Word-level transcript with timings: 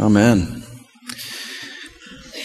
Amen. 0.00 0.62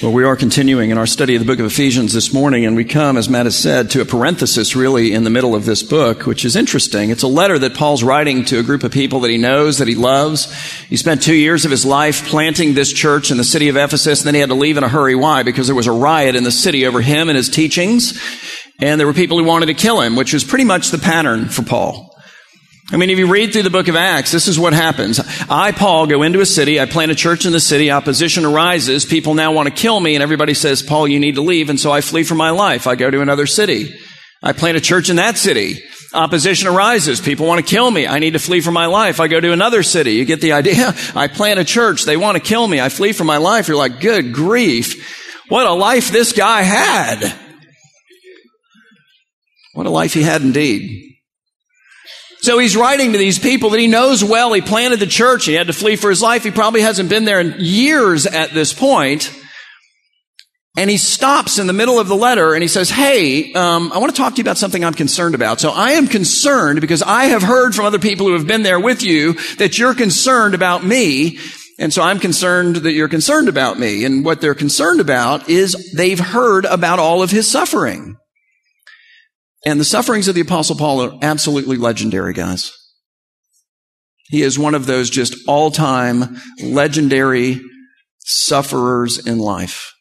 Well, 0.04 0.12
we 0.12 0.26
are 0.26 0.36
continuing 0.36 0.90
in 0.90 0.98
our 0.98 1.06
study 1.06 1.36
of 1.36 1.40
the 1.40 1.46
book 1.46 1.60
of 1.60 1.66
Ephesians 1.66 2.12
this 2.12 2.34
morning, 2.34 2.66
and 2.66 2.76
we 2.76 2.84
come, 2.84 3.16
as 3.16 3.30
Matt 3.30 3.46
has 3.46 3.58
said, 3.58 3.90
to 3.92 4.02
a 4.02 4.06
parenthesis 4.06 4.76
really 4.76 5.14
in 5.14 5.24
the 5.24 5.30
middle 5.30 5.56
of 5.56 5.64
this 5.64 5.82
book, 5.82 6.26
which 6.26 6.44
is 6.44 6.58
interesting. 6.58 7.12
It's 7.12 7.24
a 7.24 7.30
letter 7.30 7.58
that 7.58 7.74
Paul's 7.74 8.04
writing 8.04 8.44
to 8.46 8.60
a 8.60 8.64
group 8.64 8.84
of 8.84 8.92
people 8.92 9.22
that 9.22 9.32
he 9.32 9.38
knows, 9.38 9.78
that 9.78 9.88
he 9.88 9.96
loves. 9.96 10.52
He 10.84 10.98
spent 10.98 11.24
two 11.24 11.34
years 11.34 11.64
of 11.64 11.72
his 11.72 11.86
life 11.86 12.28
planting 12.28 12.74
this 12.74 12.92
church 12.92 13.32
in 13.32 13.38
the 13.38 13.46
city 13.46 13.70
of 13.70 13.78
Ephesus, 13.78 14.20
and 14.20 14.28
then 14.28 14.34
he 14.34 14.42
had 14.42 14.50
to 14.50 14.56
leave 14.56 14.76
in 14.76 14.84
a 14.84 14.90
hurry. 14.90 15.16
Why? 15.16 15.44
Because 15.44 15.68
there 15.68 15.78
was 15.78 15.88
a 15.88 15.94
riot 15.94 16.36
in 16.36 16.44
the 16.44 16.52
city 16.52 16.86
over 16.86 17.00
him 17.00 17.30
and 17.30 17.38
his 17.38 17.48
teachings, 17.48 18.22
and 18.82 19.00
there 19.00 19.08
were 19.08 19.14
people 19.14 19.38
who 19.38 19.46
wanted 19.46 19.68
to 19.68 19.74
kill 19.74 20.02
him, 20.02 20.18
which 20.18 20.34
was 20.34 20.44
pretty 20.44 20.66
much 20.66 20.90
the 20.90 20.98
pattern 20.98 21.48
for 21.48 21.64
Paul. 21.64 22.15
I 22.92 22.98
mean, 22.98 23.10
if 23.10 23.18
you 23.18 23.26
read 23.26 23.52
through 23.52 23.64
the 23.64 23.72
book 23.72 23.88
of 23.88 23.96
Acts, 23.96 24.32
this 24.32 24.48
is 24.48 24.60
what 24.60 24.74
happens. 24.74 25.20
I, 25.50 25.72
Paul, 25.72 26.06
go 26.06 26.22
into 26.22 26.40
a 26.40 26.46
city. 26.46 26.80
I 26.80 26.86
plant 26.86 27.12
a 27.12 27.16
church 27.16 27.46
in 27.46 27.52
the 27.52 27.60
city. 27.60 27.90
Opposition 27.90 28.46
arises. 28.46 29.06
People 29.06 29.34
now 29.34 29.52
want 29.54 29.68
to 29.68 29.74
kill 29.74 30.00
me. 30.00 30.14
And 30.14 30.22
everybody 30.22 30.54
says, 30.54 30.84
Paul, 30.84 31.08
you 31.08 31.20
need 31.20 31.36
to 31.36 31.42
leave. 31.42 31.72
And 31.72 31.80
so 31.80 31.92
I 31.92 32.02
flee 32.02 32.24
for 32.24 32.36
my 32.36 32.52
life. 32.52 32.86
I 32.86 32.94
go 32.94 33.10
to 33.10 33.22
another 33.22 33.48
city. 33.48 33.92
I 34.44 34.54
plant 34.54 34.78
a 34.78 34.82
church 34.82 35.10
in 35.10 35.16
that 35.16 35.38
city. 35.38 35.82
Opposition 36.14 36.68
arises. 36.68 37.20
People 37.20 37.48
want 37.48 37.66
to 37.66 37.68
kill 37.68 37.90
me. 37.90 38.06
I 38.06 38.20
need 38.20 38.34
to 38.34 38.40
flee 38.40 38.62
for 38.62 38.72
my 38.72 38.86
life. 38.86 39.20
I 39.20 39.28
go 39.30 39.40
to 39.40 39.52
another 39.52 39.82
city. 39.82 40.14
You 40.14 40.26
get 40.26 40.42
the 40.42 40.54
idea? 40.54 40.94
I 41.16 41.28
plant 41.28 41.60
a 41.60 41.66
church. 41.66 42.04
They 42.04 42.18
want 42.18 42.38
to 42.38 42.44
kill 42.44 42.68
me. 42.68 42.80
I 42.80 42.90
flee 42.90 43.14
for 43.14 43.24
my 43.24 43.38
life. 43.38 43.68
You're 43.68 43.78
like, 43.78 44.00
good 44.00 44.32
grief. 44.32 45.42
What 45.50 45.66
a 45.66 45.74
life 45.74 46.12
this 46.12 46.34
guy 46.34 46.62
had. 46.62 47.36
What 49.74 49.88
a 49.88 49.90
life 49.90 50.14
he 50.14 50.22
had 50.22 50.44
indeed. 50.44 51.15
So 52.46 52.60
he's 52.60 52.78
writing 52.78 53.14
to 53.14 53.18
these 53.18 53.40
people 53.40 53.72
that 53.72 53.80
he 53.80 53.88
knows 53.88 54.24
well. 54.24 54.54
He 54.54 54.62
planted 54.62 55.00
the 55.00 55.08
church. 55.08 55.46
He 55.46 55.56
had 55.56 55.66
to 55.66 55.74
flee 55.74 55.96
for 55.96 56.12
his 56.12 56.22
life. 56.22 56.44
He 56.44 56.52
probably 56.52 56.82
hasn't 56.82 57.10
been 57.10 57.26
there 57.26 57.40
in 57.40 57.56
years 57.58 58.28
at 58.28 58.52
this 58.52 58.72
point. 58.72 59.36
And 60.78 60.88
he 60.88 60.98
stops 60.98 61.58
in 61.58 61.66
the 61.66 61.74
middle 61.74 62.00
of 62.00 62.08
the 62.08 62.16
letter 62.16 62.54
and 62.54 62.62
he 62.62 62.68
says, 62.68 62.92
Hey, 62.92 63.52
um, 63.54 63.92
I 63.92 63.98
want 63.98 64.14
to 64.14 64.22
talk 64.22 64.34
to 64.34 64.38
you 64.38 64.44
about 64.44 64.60
something 64.60 64.86
I'm 64.86 64.94
concerned 64.94 65.34
about. 65.34 65.60
So 65.60 65.72
I 65.72 65.94
am 65.94 66.06
concerned 66.06 66.82
because 66.82 67.02
I 67.02 67.26
have 67.26 67.42
heard 67.42 67.74
from 67.74 67.86
other 67.86 67.98
people 67.98 68.28
who 68.28 68.34
have 68.34 68.46
been 68.46 68.62
there 68.62 68.80
with 68.80 69.02
you 69.02 69.34
that 69.58 69.80
you're 69.80 69.96
concerned 69.96 70.54
about 70.54 70.84
me. 70.84 71.40
And 71.80 71.92
so 71.92 72.04
I'm 72.04 72.20
concerned 72.20 72.76
that 72.76 72.92
you're 72.92 73.10
concerned 73.10 73.50
about 73.50 73.80
me. 73.80 74.06
And 74.06 74.24
what 74.24 74.40
they're 74.40 74.54
concerned 74.54 75.00
about 75.00 75.50
is 75.50 75.96
they've 75.98 76.20
heard 76.20 76.66
about 76.66 77.00
all 77.00 77.24
of 77.24 77.32
his 77.32 77.50
suffering. 77.50 78.18
And 79.66 79.80
the 79.80 79.86
sufferings 79.86 80.28
of 80.28 80.36
the 80.36 80.42
apostle 80.42 80.76
Paul 80.76 81.02
are 81.02 81.18
absolutely 81.24 81.78
legendary, 81.78 82.34
guys. 82.34 82.72
He 84.28 84.42
is 84.42 84.58
one 84.60 84.76
of 84.76 84.86
those 84.86 85.10
just 85.10 85.36
all 85.48 85.72
time 85.72 86.38
legendary 86.62 87.62
sufferers 88.20 89.26
in 89.26 89.40
life. 89.40 89.94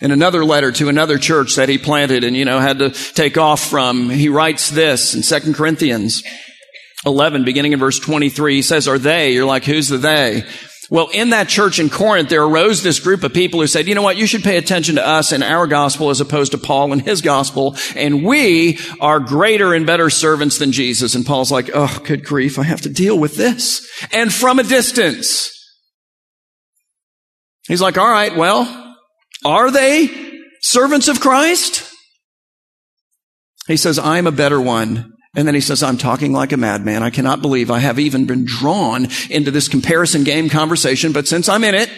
In 0.00 0.10
another 0.10 0.44
letter 0.44 0.72
to 0.72 0.88
another 0.88 1.18
church 1.18 1.54
that 1.56 1.68
he 1.68 1.78
planted 1.78 2.22
and, 2.22 2.36
you 2.36 2.44
know, 2.44 2.60
had 2.60 2.78
to 2.80 2.90
take 2.90 3.38
off 3.38 3.60
from, 3.60 4.10
he 4.10 4.28
writes 4.28 4.70
this 4.70 5.14
in 5.14 5.22
2 5.22 5.54
Corinthians 5.54 6.22
11, 7.06 7.44
beginning 7.44 7.72
in 7.72 7.78
verse 7.78 7.98
23. 7.98 8.56
He 8.56 8.62
says, 8.62 8.88
are 8.88 8.98
they? 8.98 9.32
You're 9.32 9.46
like, 9.46 9.64
who's 9.64 9.88
the 9.88 9.96
they? 9.96 10.44
Well, 10.88 11.08
in 11.12 11.30
that 11.30 11.48
church 11.48 11.80
in 11.80 11.90
Corinth, 11.90 12.28
there 12.28 12.44
arose 12.44 12.82
this 12.82 13.00
group 13.00 13.24
of 13.24 13.34
people 13.34 13.60
who 13.60 13.66
said, 13.66 13.88
you 13.88 13.94
know 13.96 14.02
what, 14.02 14.16
you 14.16 14.26
should 14.26 14.44
pay 14.44 14.56
attention 14.56 14.94
to 14.96 15.06
us 15.06 15.32
and 15.32 15.42
our 15.42 15.66
gospel 15.66 16.10
as 16.10 16.20
opposed 16.20 16.52
to 16.52 16.58
Paul 16.58 16.92
and 16.92 17.02
his 17.02 17.22
gospel, 17.22 17.76
and 17.96 18.24
we 18.24 18.78
are 19.00 19.18
greater 19.18 19.74
and 19.74 19.84
better 19.84 20.10
servants 20.10 20.58
than 20.58 20.70
Jesus. 20.70 21.16
And 21.16 21.26
Paul's 21.26 21.50
like, 21.50 21.70
oh, 21.74 22.00
good 22.04 22.24
grief, 22.24 22.58
I 22.58 22.62
have 22.62 22.82
to 22.82 22.88
deal 22.88 23.18
with 23.18 23.36
this. 23.36 23.88
And 24.12 24.32
from 24.32 24.60
a 24.60 24.62
distance. 24.62 25.52
He's 27.66 27.82
like, 27.82 27.98
all 27.98 28.10
right, 28.10 28.36
well, 28.36 28.96
are 29.44 29.72
they 29.72 30.40
servants 30.60 31.08
of 31.08 31.20
Christ? 31.20 31.92
He 33.66 33.76
says, 33.76 33.98
I'm 33.98 34.28
a 34.28 34.32
better 34.32 34.60
one 34.60 35.15
and 35.36 35.46
then 35.46 35.54
he 35.54 35.60
says, 35.60 35.82
I'm 35.82 35.98
talking 35.98 36.32
like 36.32 36.52
a 36.52 36.56
madman. 36.56 37.02
I 37.02 37.10
cannot 37.10 37.42
believe 37.42 37.70
I 37.70 37.78
have 37.78 37.98
even 37.98 38.24
been 38.24 38.46
drawn 38.46 39.08
into 39.28 39.50
this 39.50 39.68
comparison 39.68 40.24
game 40.24 40.48
conversation, 40.48 41.12
but 41.12 41.28
since 41.28 41.48
I'm 41.48 41.62
in 41.62 41.74
it, 41.74 41.90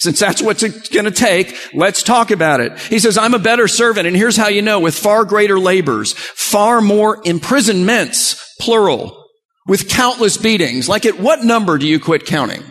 since 0.00 0.18
that's 0.18 0.42
what's 0.42 0.64
going 0.88 1.04
to 1.04 1.12
take, 1.12 1.56
let's 1.72 2.02
talk 2.02 2.32
about 2.32 2.60
it. 2.60 2.76
He 2.80 2.98
says, 2.98 3.16
I'm 3.16 3.34
a 3.34 3.38
better 3.38 3.68
servant, 3.68 4.08
and 4.08 4.16
here's 4.16 4.36
how 4.36 4.48
you 4.48 4.60
know, 4.60 4.80
with 4.80 4.98
far 4.98 5.24
greater 5.24 5.60
labors, 5.60 6.12
far 6.12 6.80
more 6.80 7.20
imprisonments, 7.24 8.56
plural, 8.58 9.26
with 9.68 9.88
countless 9.88 10.36
beatings. 10.36 10.88
Like 10.88 11.06
at 11.06 11.20
what 11.20 11.44
number 11.44 11.78
do 11.78 11.86
you 11.86 12.00
quit 12.00 12.26
counting? 12.26 12.64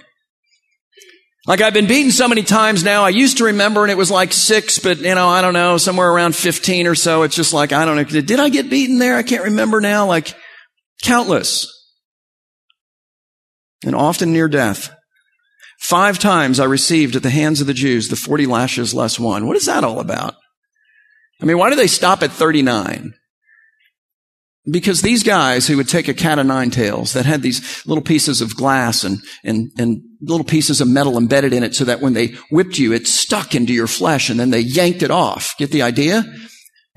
Like 1.47 1.61
I've 1.61 1.73
been 1.73 1.87
beaten 1.87 2.11
so 2.11 2.27
many 2.27 2.43
times 2.43 2.83
now. 2.83 3.03
I 3.03 3.09
used 3.09 3.37
to 3.37 3.45
remember 3.45 3.83
and 3.83 3.91
it 3.91 3.97
was 3.97 4.11
like 4.11 4.31
six, 4.31 4.77
but 4.77 4.99
you 4.99 5.15
know, 5.15 5.27
I 5.27 5.41
don't 5.41 5.53
know, 5.53 5.77
somewhere 5.77 6.11
around 6.11 6.35
15 6.35 6.85
or 6.85 6.93
so. 6.93 7.23
It's 7.23 7.35
just 7.35 7.53
like, 7.53 7.71
I 7.71 7.85
don't 7.85 7.95
know. 7.95 8.03
Did 8.03 8.39
I 8.39 8.49
get 8.49 8.69
beaten 8.69 8.99
there? 8.99 9.15
I 9.15 9.23
can't 9.23 9.45
remember 9.45 9.81
now. 9.81 10.05
Like 10.05 10.35
countless. 11.01 11.67
And 13.83 13.95
often 13.95 14.31
near 14.31 14.47
death. 14.47 14.95
Five 15.79 16.19
times 16.19 16.59
I 16.59 16.65
received 16.65 17.15
at 17.15 17.23
the 17.23 17.31
hands 17.31 17.59
of 17.59 17.65
the 17.65 17.73
Jews 17.73 18.09
the 18.09 18.15
40 18.15 18.45
lashes 18.45 18.93
less 18.93 19.19
one. 19.19 19.47
What 19.47 19.57
is 19.57 19.65
that 19.65 19.83
all 19.83 19.99
about? 19.99 20.35
I 21.41 21.45
mean, 21.45 21.57
why 21.57 21.71
do 21.71 21.75
they 21.75 21.87
stop 21.87 22.21
at 22.21 22.31
39? 22.31 23.13
Because 24.69 25.01
these 25.01 25.23
guys 25.23 25.65
who 25.65 25.75
would 25.77 25.89
take 25.89 26.07
a 26.07 26.13
cat 26.13 26.37
of 26.37 26.45
nine 26.45 26.69
tails 26.69 27.13
that 27.13 27.25
had 27.25 27.41
these 27.41 27.83
little 27.87 28.03
pieces 28.03 28.41
of 28.41 28.55
glass 28.55 29.03
and, 29.03 29.23
and, 29.43 29.71
and 29.79 30.03
little 30.21 30.45
pieces 30.45 30.81
of 30.81 30.87
metal 30.87 31.17
embedded 31.17 31.53
in 31.53 31.63
it 31.63 31.75
so 31.75 31.83
that 31.85 31.99
when 31.99 32.13
they 32.13 32.27
whipped 32.51 32.77
you, 32.77 32.93
it 32.93 33.07
stuck 33.07 33.55
into 33.55 33.73
your 33.73 33.87
flesh 33.87 34.29
and 34.29 34.39
then 34.39 34.51
they 34.51 34.59
yanked 34.59 35.01
it 35.01 35.11
off. 35.11 35.55
Get 35.57 35.71
the 35.71 35.81
idea? 35.81 36.23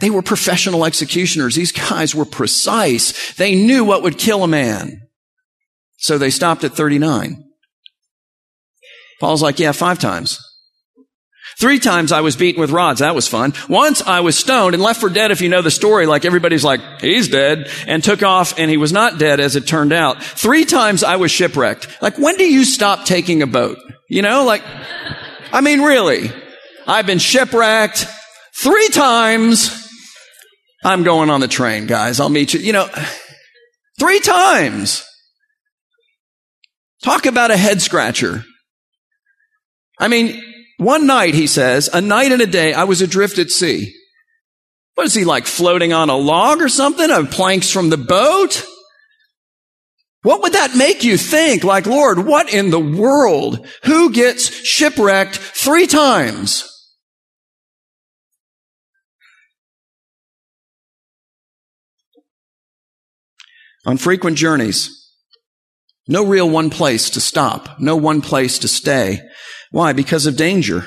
They 0.00 0.10
were 0.10 0.22
professional 0.22 0.84
executioners. 0.84 1.54
These 1.54 1.72
guys 1.72 2.14
were 2.14 2.24
precise. 2.24 3.34
They 3.34 3.54
knew 3.54 3.84
what 3.84 4.02
would 4.02 4.18
kill 4.18 4.44
a 4.44 4.48
man. 4.48 5.00
So 5.96 6.18
they 6.18 6.30
stopped 6.30 6.64
at 6.64 6.72
39. 6.72 7.42
Paul's 9.20 9.42
like, 9.42 9.58
yeah, 9.58 9.72
five 9.72 9.98
times. 9.98 10.38
Three 11.59 11.78
times 11.78 12.10
I 12.10 12.20
was 12.20 12.37
beaten 12.37 12.60
with 12.60 12.70
rods. 12.70 13.00
That 13.00 13.15
was 13.15 13.28
fun. 13.28 13.53
Once 13.69 14.03
I 14.03 14.20
was 14.20 14.37
stoned 14.37 14.75
and 14.75 14.82
left 14.82 15.00
for 15.00 15.09
dead, 15.09 15.31
if 15.31 15.41
you 15.41 15.48
know 15.48 15.62
the 15.62 15.70
story, 15.70 16.06
like 16.06 16.25
everybody's 16.25 16.65
like, 16.65 16.81
he's 17.00 17.28
dead, 17.28 17.70
and 17.87 18.03
took 18.03 18.22
off, 18.22 18.59
and 18.59 18.70
he 18.70 18.76
was 18.76 18.92
not 18.92 19.19
dead 19.19 19.41
as 19.41 19.54
it 19.54 19.66
turned 19.66 19.92
out. 19.92 20.22
Three 20.22 20.65
times 20.65 21.04
I 21.04 21.16
was 21.16 21.31
shipwrecked. 21.31 22.03
Like, 22.03 22.19
when 22.19 22.37
do 22.37 22.44
you 22.44 22.65
stop 22.65 23.04
taking 23.04 23.42
a 23.42 23.47
boat? 23.47 23.78
You 24.09 24.22
know, 24.22 24.44
like, 24.44 24.62
I 25.53 25.60
mean, 25.60 25.82
really. 25.82 26.31
I've 26.87 27.06
been 27.06 27.19
shipwrecked 27.19 28.06
three 28.60 28.88
times. 28.88 29.81
I'm 30.84 31.03
going 31.03 31.31
on 31.31 31.41
the 31.41 31.48
train, 31.48 31.86
guys. 31.86 32.21
I'll 32.21 32.28
meet 32.28 32.53
you. 32.53 32.60
You 32.60 32.72
know, 32.72 32.88
three 33.98 34.21
times. 34.21 35.04
Talk 37.03 37.26
about 37.26 37.50
a 37.50 37.56
head 37.56 37.81
scratcher. 37.81 38.44
I 39.98 40.09
mean, 40.09 40.42
one 40.84 41.06
night, 41.06 41.34
he 41.34 41.47
says, 41.47 41.89
a 41.93 42.00
night 42.00 42.31
and 42.31 42.43
a 42.43 42.47
day, 42.47 42.72
I 42.75 42.84
was 42.84 43.03
adrift 43.03 43.39
at 43.39 43.50
sea. 43.50 43.95
What 44.95 45.06
is 45.06 45.15
he 45.15 45.25
like 45.25 45.47
floating 45.47 45.93
on 45.93 46.11
a 46.11 46.17
log 46.17 46.61
or 46.61 46.69
something? 46.69 47.11
Of 47.11 47.31
planks 47.31 47.71
from 47.71 47.91
the 47.91 47.97
boat? 47.97 48.65
What 50.22 50.43
would 50.43 50.53
that 50.53 50.77
make 50.77 51.05
you 51.05 51.19
think? 51.19 51.65
Like, 51.65 51.87
Lord, 51.87 52.21
what 52.21 52.53
in 52.53 52.71
the 52.71 52.81
world? 52.81 53.67
Who 53.84 54.12
gets 54.12 54.49
shipwrecked 54.49 55.37
three 55.37 55.87
times? 55.87 56.71
On 63.87 63.99
frequent 63.99 64.39
journeys, 64.39 65.12
no 66.09 66.25
real 66.25 66.49
one 66.49 66.71
place 66.71 67.11
to 67.11 67.21
stop, 67.21 67.78
no 67.78 67.97
one 67.97 68.22
place 68.22 68.59
to 68.61 68.69
stay. 68.69 69.21
Why? 69.74 69.92
Because 69.92 70.26
of 70.26 70.36
danger. 70.36 70.86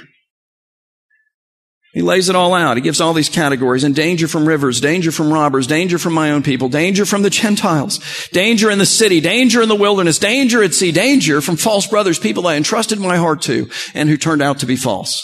He 1.92 2.02
lays 2.02 2.30
it 2.30 2.38
all 2.38 2.54
out. 2.54 2.78
He 2.78 2.82
gives 2.82 3.02
all 3.02 3.12
these 3.12 3.28
categories 3.28 3.84
and 3.84 3.94
danger 3.94 4.30
from 4.30 4.48
rivers, 4.48 4.80
danger 4.80 5.12
from 5.12 5.34
robbers, 5.34 5.68
danger 5.68 5.98
from 5.98 6.14
my 6.14 6.32
own 6.32 6.42
people, 6.42 6.70
danger 6.70 7.06
from 7.06 7.22
the 7.22 7.30
Gentiles, 7.30 8.00
danger 8.32 8.72
in 8.72 8.80
the 8.80 8.86
city, 8.86 9.20
danger 9.20 9.62
in 9.62 9.68
the 9.68 9.76
wilderness, 9.76 10.20
danger 10.20 10.64
at 10.64 10.74
sea, 10.74 10.94
danger 10.94 11.42
from 11.42 11.58
false 11.58 11.86
brothers, 11.86 12.18
people 12.18 12.48
I 12.48 12.56
entrusted 12.56 12.98
my 12.98 13.18
heart 13.18 13.42
to 13.42 13.70
and 13.94 14.08
who 14.08 14.16
turned 14.16 14.42
out 14.42 14.60
to 14.60 14.66
be 14.66 14.78
false. 14.78 15.22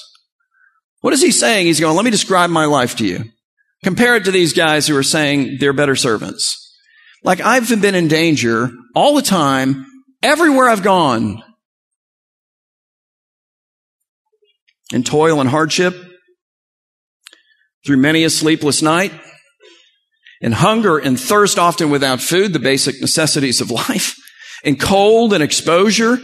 What 0.99 1.13
is 1.13 1.21
he 1.21 1.31
saying? 1.31 1.67
He's 1.67 1.79
going, 1.79 1.95
let 1.95 2.03
me 2.03 2.11
describe 2.11 2.49
my 2.49 2.65
life 2.65 2.97
to 2.97 3.05
you. 3.05 3.31
Compare 3.85 4.17
it 4.17 4.25
to 4.25 4.31
these 4.31 4.51
guys 4.51 4.87
who 4.87 4.97
are 4.97 5.03
saying 5.03 5.59
they're 5.61 5.71
better 5.71 5.95
servants. 5.95 6.59
Like 7.23 7.39
I've 7.39 7.69
been 7.81 7.95
in 7.95 8.09
danger 8.09 8.71
all 8.93 9.15
the 9.15 9.21
time, 9.21 9.85
everywhere 10.21 10.67
I've 10.67 10.83
gone. 10.83 11.41
In 14.91 15.03
toil 15.03 15.39
and 15.39 15.49
hardship, 15.49 15.95
through 17.85 17.97
many 17.97 18.23
a 18.23 18.29
sleepless 18.29 18.81
night, 18.81 19.13
in 20.41 20.51
hunger 20.51 20.97
and 20.97 21.19
thirst, 21.19 21.57
often 21.57 21.89
without 21.89 22.21
food, 22.21 22.53
the 22.53 22.59
basic 22.59 22.99
necessities 23.01 23.61
of 23.61 23.71
life, 23.89 24.15
in 24.63 24.75
cold 24.75 25.33
and 25.33 25.43
exposure, 25.43 26.17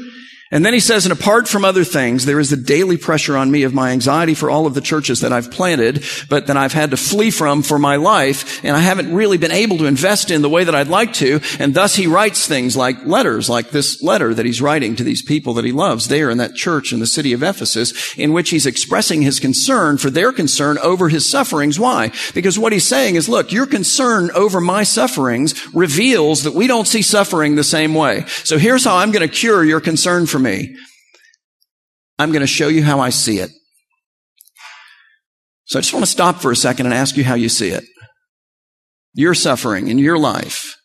And 0.51 0.65
then 0.65 0.73
he 0.73 0.79
says, 0.79 1.05
and 1.05 1.13
apart 1.13 1.47
from 1.47 1.63
other 1.63 1.83
things, 1.83 2.25
there 2.25 2.39
is 2.39 2.49
the 2.49 2.57
daily 2.57 2.97
pressure 2.97 3.37
on 3.37 3.51
me 3.51 3.61
of 3.61 3.73
my 3.73 3.91
anxiety 3.91 4.33
for 4.33 4.49
all 4.49 4.65
of 4.65 4.73
the 4.73 4.81
churches 4.81 5.21
that 5.21 5.31
I've 5.31 5.51
planted, 5.51 6.03
but 6.27 6.47
that 6.47 6.57
I've 6.57 6.73
had 6.73 6.89
to 6.89 6.97
flee 6.97 7.29
from 7.29 7.61
for 7.61 7.77
my 7.77 7.97
life, 7.97 8.63
and 8.65 8.75
I 8.75 8.79
haven't 8.79 9.13
really 9.13 9.37
been 9.37 9.51
able 9.51 9.77
to 9.77 9.85
invest 9.85 10.31
in 10.31 10.41
the 10.41 10.49
way 10.49 10.63
that 10.63 10.73
I'd 10.73 10.87
like 10.87 11.13
to, 11.13 11.39
and 11.59 11.75
thus 11.75 11.95
he 11.95 12.07
writes 12.07 12.47
things 12.47 12.75
like 12.75 13.05
letters, 13.05 13.47
like 13.47 13.69
this 13.69 14.01
letter 14.01 14.33
that 14.33 14.45
he's 14.45 14.59
writing 14.59 14.95
to 14.95 15.03
these 15.03 15.21
people 15.21 15.53
that 15.53 15.65
he 15.65 15.71
loves 15.71 16.07
there 16.07 16.31
in 16.31 16.39
that 16.39 16.55
church 16.55 16.91
in 16.91 16.99
the 16.99 17.05
city 17.05 17.31
of 17.31 17.43
Ephesus, 17.43 18.17
in 18.17 18.33
which 18.33 18.49
he's 18.49 18.65
expressing 18.65 19.21
his 19.21 19.39
concern 19.39 19.99
for 19.99 20.09
their 20.09 20.33
concern 20.33 20.79
over 20.79 21.09
his 21.09 21.29
sufferings. 21.29 21.79
Why? 21.79 22.11
Because 22.33 22.57
what 22.57 22.73
he's 22.73 22.87
saying 22.87 23.17
is, 23.17 23.29
look, 23.29 23.51
your 23.51 23.67
concern 23.67 24.31
over 24.31 24.59
my 24.59 24.81
sufferings 24.81 25.53
reveals 25.75 26.41
that 26.41 26.55
we 26.55 26.65
don't 26.65 26.87
see 26.87 27.03
suffering 27.03 27.53
the 27.53 27.63
same 27.63 27.93
way. 27.93 28.25
So 28.45 28.57
here's 28.57 28.83
how 28.83 28.97
I'm 28.97 29.11
going 29.11 29.27
to 29.27 29.31
cure 29.31 29.63
your 29.63 29.79
concern 29.79 30.25
for 30.25 30.38
me. 30.39 30.75
I'm 32.17 32.31
going 32.31 32.41
to 32.41 32.47
show 32.47 32.67
you 32.67 32.83
how 32.83 32.99
I 32.99 33.09
see 33.09 33.39
it. 33.39 33.51
So 35.65 35.77
I 35.77 35.81
just 35.81 35.93
want 35.93 36.03
to 36.03 36.11
stop 36.11 36.37
for 36.37 36.51
a 36.51 36.55
second 36.55 36.87
and 36.87 36.95
ask 36.95 37.15
you 37.15 37.23
how 37.23 37.35
you 37.35 37.47
see 37.47 37.69
it. 37.69 37.83
Your 39.13 39.33
suffering 39.33 39.87
in 39.87 39.99
your 39.99 40.17
life. 40.17 40.75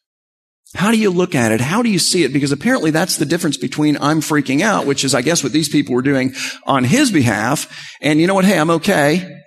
How 0.74 0.90
do 0.90 0.98
you 0.98 1.10
look 1.10 1.34
at 1.34 1.52
it? 1.52 1.60
How 1.60 1.82
do 1.82 1.88
you 1.88 1.98
see 1.98 2.24
it? 2.24 2.32
Because 2.32 2.52
apparently 2.52 2.90
that's 2.90 3.16
the 3.16 3.24
difference 3.24 3.56
between 3.56 3.96
I'm 3.96 4.20
freaking 4.20 4.60
out, 4.60 4.86
which 4.86 5.04
is, 5.04 5.14
I 5.14 5.22
guess, 5.22 5.42
what 5.42 5.52
these 5.52 5.68
people 5.68 5.94
were 5.94 6.02
doing 6.02 6.34
on 6.66 6.84
his 6.84 7.10
behalf. 7.10 7.94
And 8.02 8.20
you 8.20 8.26
know 8.26 8.34
what? 8.34 8.44
Hey, 8.44 8.58
I'm 8.58 8.70
okay. 8.70 9.40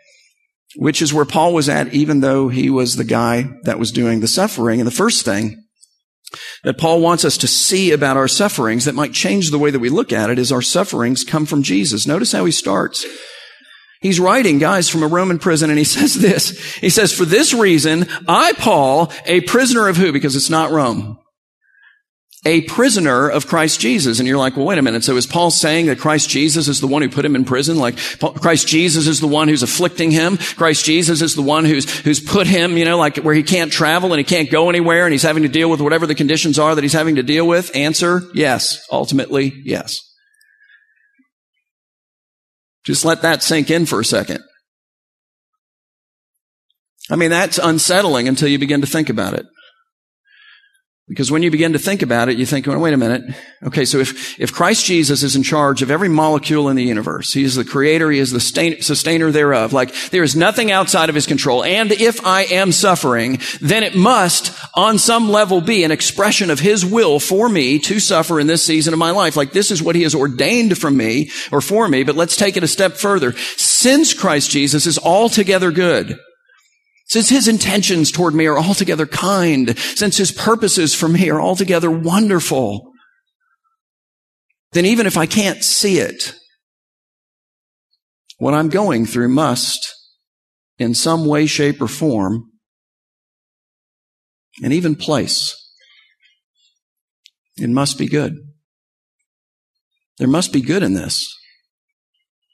Which 0.77 1.01
is 1.01 1.13
where 1.13 1.25
Paul 1.25 1.53
was 1.53 1.69
at, 1.69 1.94
even 1.94 2.21
though 2.21 2.50
he 2.50 2.69
was 2.69 2.95
the 2.95 3.03
guy 3.03 3.50
that 3.63 3.80
was 3.80 3.92
doing 3.92 4.21
the 4.21 4.27
suffering. 4.27 4.80
And 4.80 4.88
the 4.88 4.92
first 4.92 5.25
thing 5.25 5.67
that 6.63 6.77
Paul 6.77 7.01
wants 7.01 7.24
us 7.25 7.38
to 7.38 7.48
see 7.48 7.92
about 7.92 8.18
our 8.18 8.27
sufferings 8.27 8.86
that 8.86 8.95
might 8.95 9.13
change 9.13 9.51
the 9.51 9.59
way 9.59 9.71
that 9.71 9.80
we 9.80 9.89
look 9.89 10.12
at 10.12 10.30
it 10.30 10.39
is 10.39 10.51
our 10.51 10.62
sufferings 10.62 11.24
come 11.24 11.45
from 11.45 11.63
Jesus. 11.63 12.07
Notice 12.07 12.31
how 12.31 12.45
he 12.45 12.51
starts. 12.51 13.06
He's 14.01 14.19
writing, 14.19 14.59
guys, 14.59 14.89
from 14.89 15.04
a 15.04 15.07
Roman 15.07 15.39
prison, 15.39 15.69
and 15.69 15.80
he 15.80 15.86
says 15.86 16.15
this. 16.15 16.75
He 16.75 16.89
says, 16.89 17.13
For 17.13 17.25
this 17.25 17.54
reason, 17.54 18.07
I, 18.27 18.54
Paul, 18.54 19.12
a 19.25 19.42
prisoner 19.42 19.88
of 19.88 19.98
who? 19.98 20.12
Because 20.12 20.36
it's 20.36 20.50
not 20.50 20.71
Rome 20.71 21.19
a 22.45 22.62
prisoner 22.62 23.28
of 23.28 23.48
Christ 23.48 23.80
Jesus. 23.80 24.19
And 24.19 24.28
you're 24.28 24.38
like, 24.38 24.56
well, 24.56 24.66
wait 24.66 24.78
a 24.78 24.81
minute. 24.81 25.04
So 25.04 25.18
is 25.18 25.25
Paul 25.25 25.51
saying 25.51 25.88
that 25.88 26.00
Christ 26.00 26.30
Jesus 26.30 26.68
is 26.68 26.80
the 26.80 26.88
one 26.88 27.01
who 27.01 27.10
put 27.10 27.25
him 27.25 27.36
in 27.36 27.45
prison? 27.45 27.78
Like 27.78 27.98
Christ 28.19 28.68
Jesus 28.68 29.07
is 29.07 29.19
the 29.19 29.28
one 29.28 29.48
who's 29.48 29.63
afflicting 29.63 30.12
him? 30.12 30.38
Christ 30.38 30.86
Jesus 30.86 31.22
is 31.22 31.36
the 31.36 31.42
one 31.42 31.66
who's, 31.66 31.89
who's 32.01 32.19
put 32.19 32.48
him, 32.48 32.78
you 32.78 32.86
know, 32.86 32.98
like 32.98 33.18
where 33.18 33.36
he 33.36 33.44
can't 33.44 33.72
travel 33.72 34.13
and 34.13 34.19
he 34.19 34.24
can't 34.24 34.51
go 34.51 34.69
anywhere 34.69 35.06
and 35.06 35.12
he's 35.12 35.24
having 35.24 35.44
to 35.44 35.50
deal 35.50 35.69
with 35.69 35.81
whatever 35.81 36.06
the 36.06 36.16
conditions 36.16 36.60
are 36.60 36.75
that 36.75 36.84
he's 36.84 36.94
having 36.94 37.16
to 37.16 37.24
deal 37.24 37.48
with? 37.48 37.75
Answer, 37.75 38.22
yes. 38.34 38.86
Ultimately, 38.92 39.54
yes. 39.63 40.00
Just 42.86 43.04
let 43.04 43.24
that 43.24 43.44
sink 43.44 43.69
in 43.69 43.86
for 43.86 44.00
a 44.00 44.06
second. 44.06 44.42
I 47.10 47.16
mean, 47.16 47.31
that's 47.31 47.57
unsettling 47.57 48.28
until 48.28 48.48
you 48.48 48.60
begin 48.60 48.81
to 48.81 48.88
think 48.88 49.10
about 49.10 49.34
it. 49.34 49.45
Because 51.09 51.31
when 51.31 51.42
you 51.42 51.50
begin 51.50 51.71
to 51.71 51.80
think 51.80 52.01
about 52.01 52.27
it, 52.27 52.38
you 52.38 52.45
think, 52.45 52.68
well, 52.68 52.77
wait 52.80 52.94
a 52.94 52.98
minute. 52.98 53.24
Okay, 53.63 53.86
so 53.86 54.00
if, 54.00 54.38
if 54.42 54.51
Christ 54.51 54.86
Jesus 54.86 55.24
is 55.24 55.38
in 55.38 55.44
charge 55.44 55.81
of 55.81 55.89
every 55.89 56.09
molecule 56.09 56.68
in 56.68 56.75
the 56.75 56.83
universe, 56.83 57.31
He 57.31 57.45
is 57.45 57.56
the 57.56 57.63
creator, 57.63 58.12
He 58.12 58.19
is 58.19 58.31
the 58.31 58.42
sustainer 58.42 59.31
thereof, 59.31 59.71
like 59.71 59.95
there 60.09 60.24
is 60.24 60.36
nothing 60.36 60.69
outside 60.69 61.07
of 61.07 61.15
His 61.15 61.25
control. 61.25 61.63
And 61.63 61.94
if 61.94 62.25
I 62.25 62.44
am 62.44 62.74
suffering, 62.74 63.39
then 63.62 63.83
it 63.83 63.95
must 63.95 64.51
on 64.75 65.00
some 65.00 65.30
level 65.30 65.62
be 65.62 65.86
an 65.86 65.92
expression 65.92 66.50
of 66.50 66.59
His 66.59 66.86
will 66.86 67.21
for 67.21 67.48
me 67.48 67.80
to 67.80 68.01
suffer 68.01 68.38
in 68.38 68.48
this 68.48 68.65
season 68.65 68.92
of 68.92 69.00
my 69.00 69.12
life. 69.12 69.38
Like 69.38 69.53
this 69.53 69.71
is 69.71 69.81
what 69.81 69.95
He 69.95 70.03
has 70.03 70.13
ordained 70.13 70.77
from 70.77 70.98
me 70.98 71.31
or 71.53 71.62
for 71.62 71.88
me, 71.88 72.03
but 72.03 72.18
let's 72.18 72.36
take 72.36 72.57
it 72.57 72.63
a 72.63 72.68
step 72.68 72.98
further. 72.98 73.31
Since 73.56 74.13
Christ 74.13 74.51
Jesus 74.51 74.86
is 74.86 75.00
altogether 75.00 75.71
good, 75.71 76.19
since 77.07 77.30
his 77.30 77.48
intentions 77.48 78.12
toward 78.12 78.33
me 78.33 78.45
are 78.45 78.59
altogether 78.59 79.06
kind, 79.06 79.77
since 79.77 80.18
his 80.18 80.31
purposes 80.31 80.94
for 80.94 81.07
me 81.07 81.30
are 81.30 81.42
altogether 81.42 81.89
wonderful, 81.89 82.92
then 84.74 84.86
even 84.86 85.07
if 85.07 85.18
I 85.18 85.25
can't 85.25 85.63
see 85.63 86.00
it, 86.00 86.33
what 88.38 88.54
I'm 88.54 88.69
going 88.69 89.06
through 89.06 89.30
must, 89.30 89.80
in 90.77 90.94
some 90.94 91.25
way, 91.25 91.45
shape, 91.45 91.81
or 91.81 91.88
form, 91.88 92.51
and 94.62 94.74
even 94.74 94.95
place, 94.95 95.56
it 97.56 97.69
must 97.69 97.98
be 97.98 98.07
good. 98.07 98.36
There 100.18 100.27
must 100.27 100.51
be 100.51 100.62
good 100.62 100.83
in 100.83 100.94
this. 100.94 101.37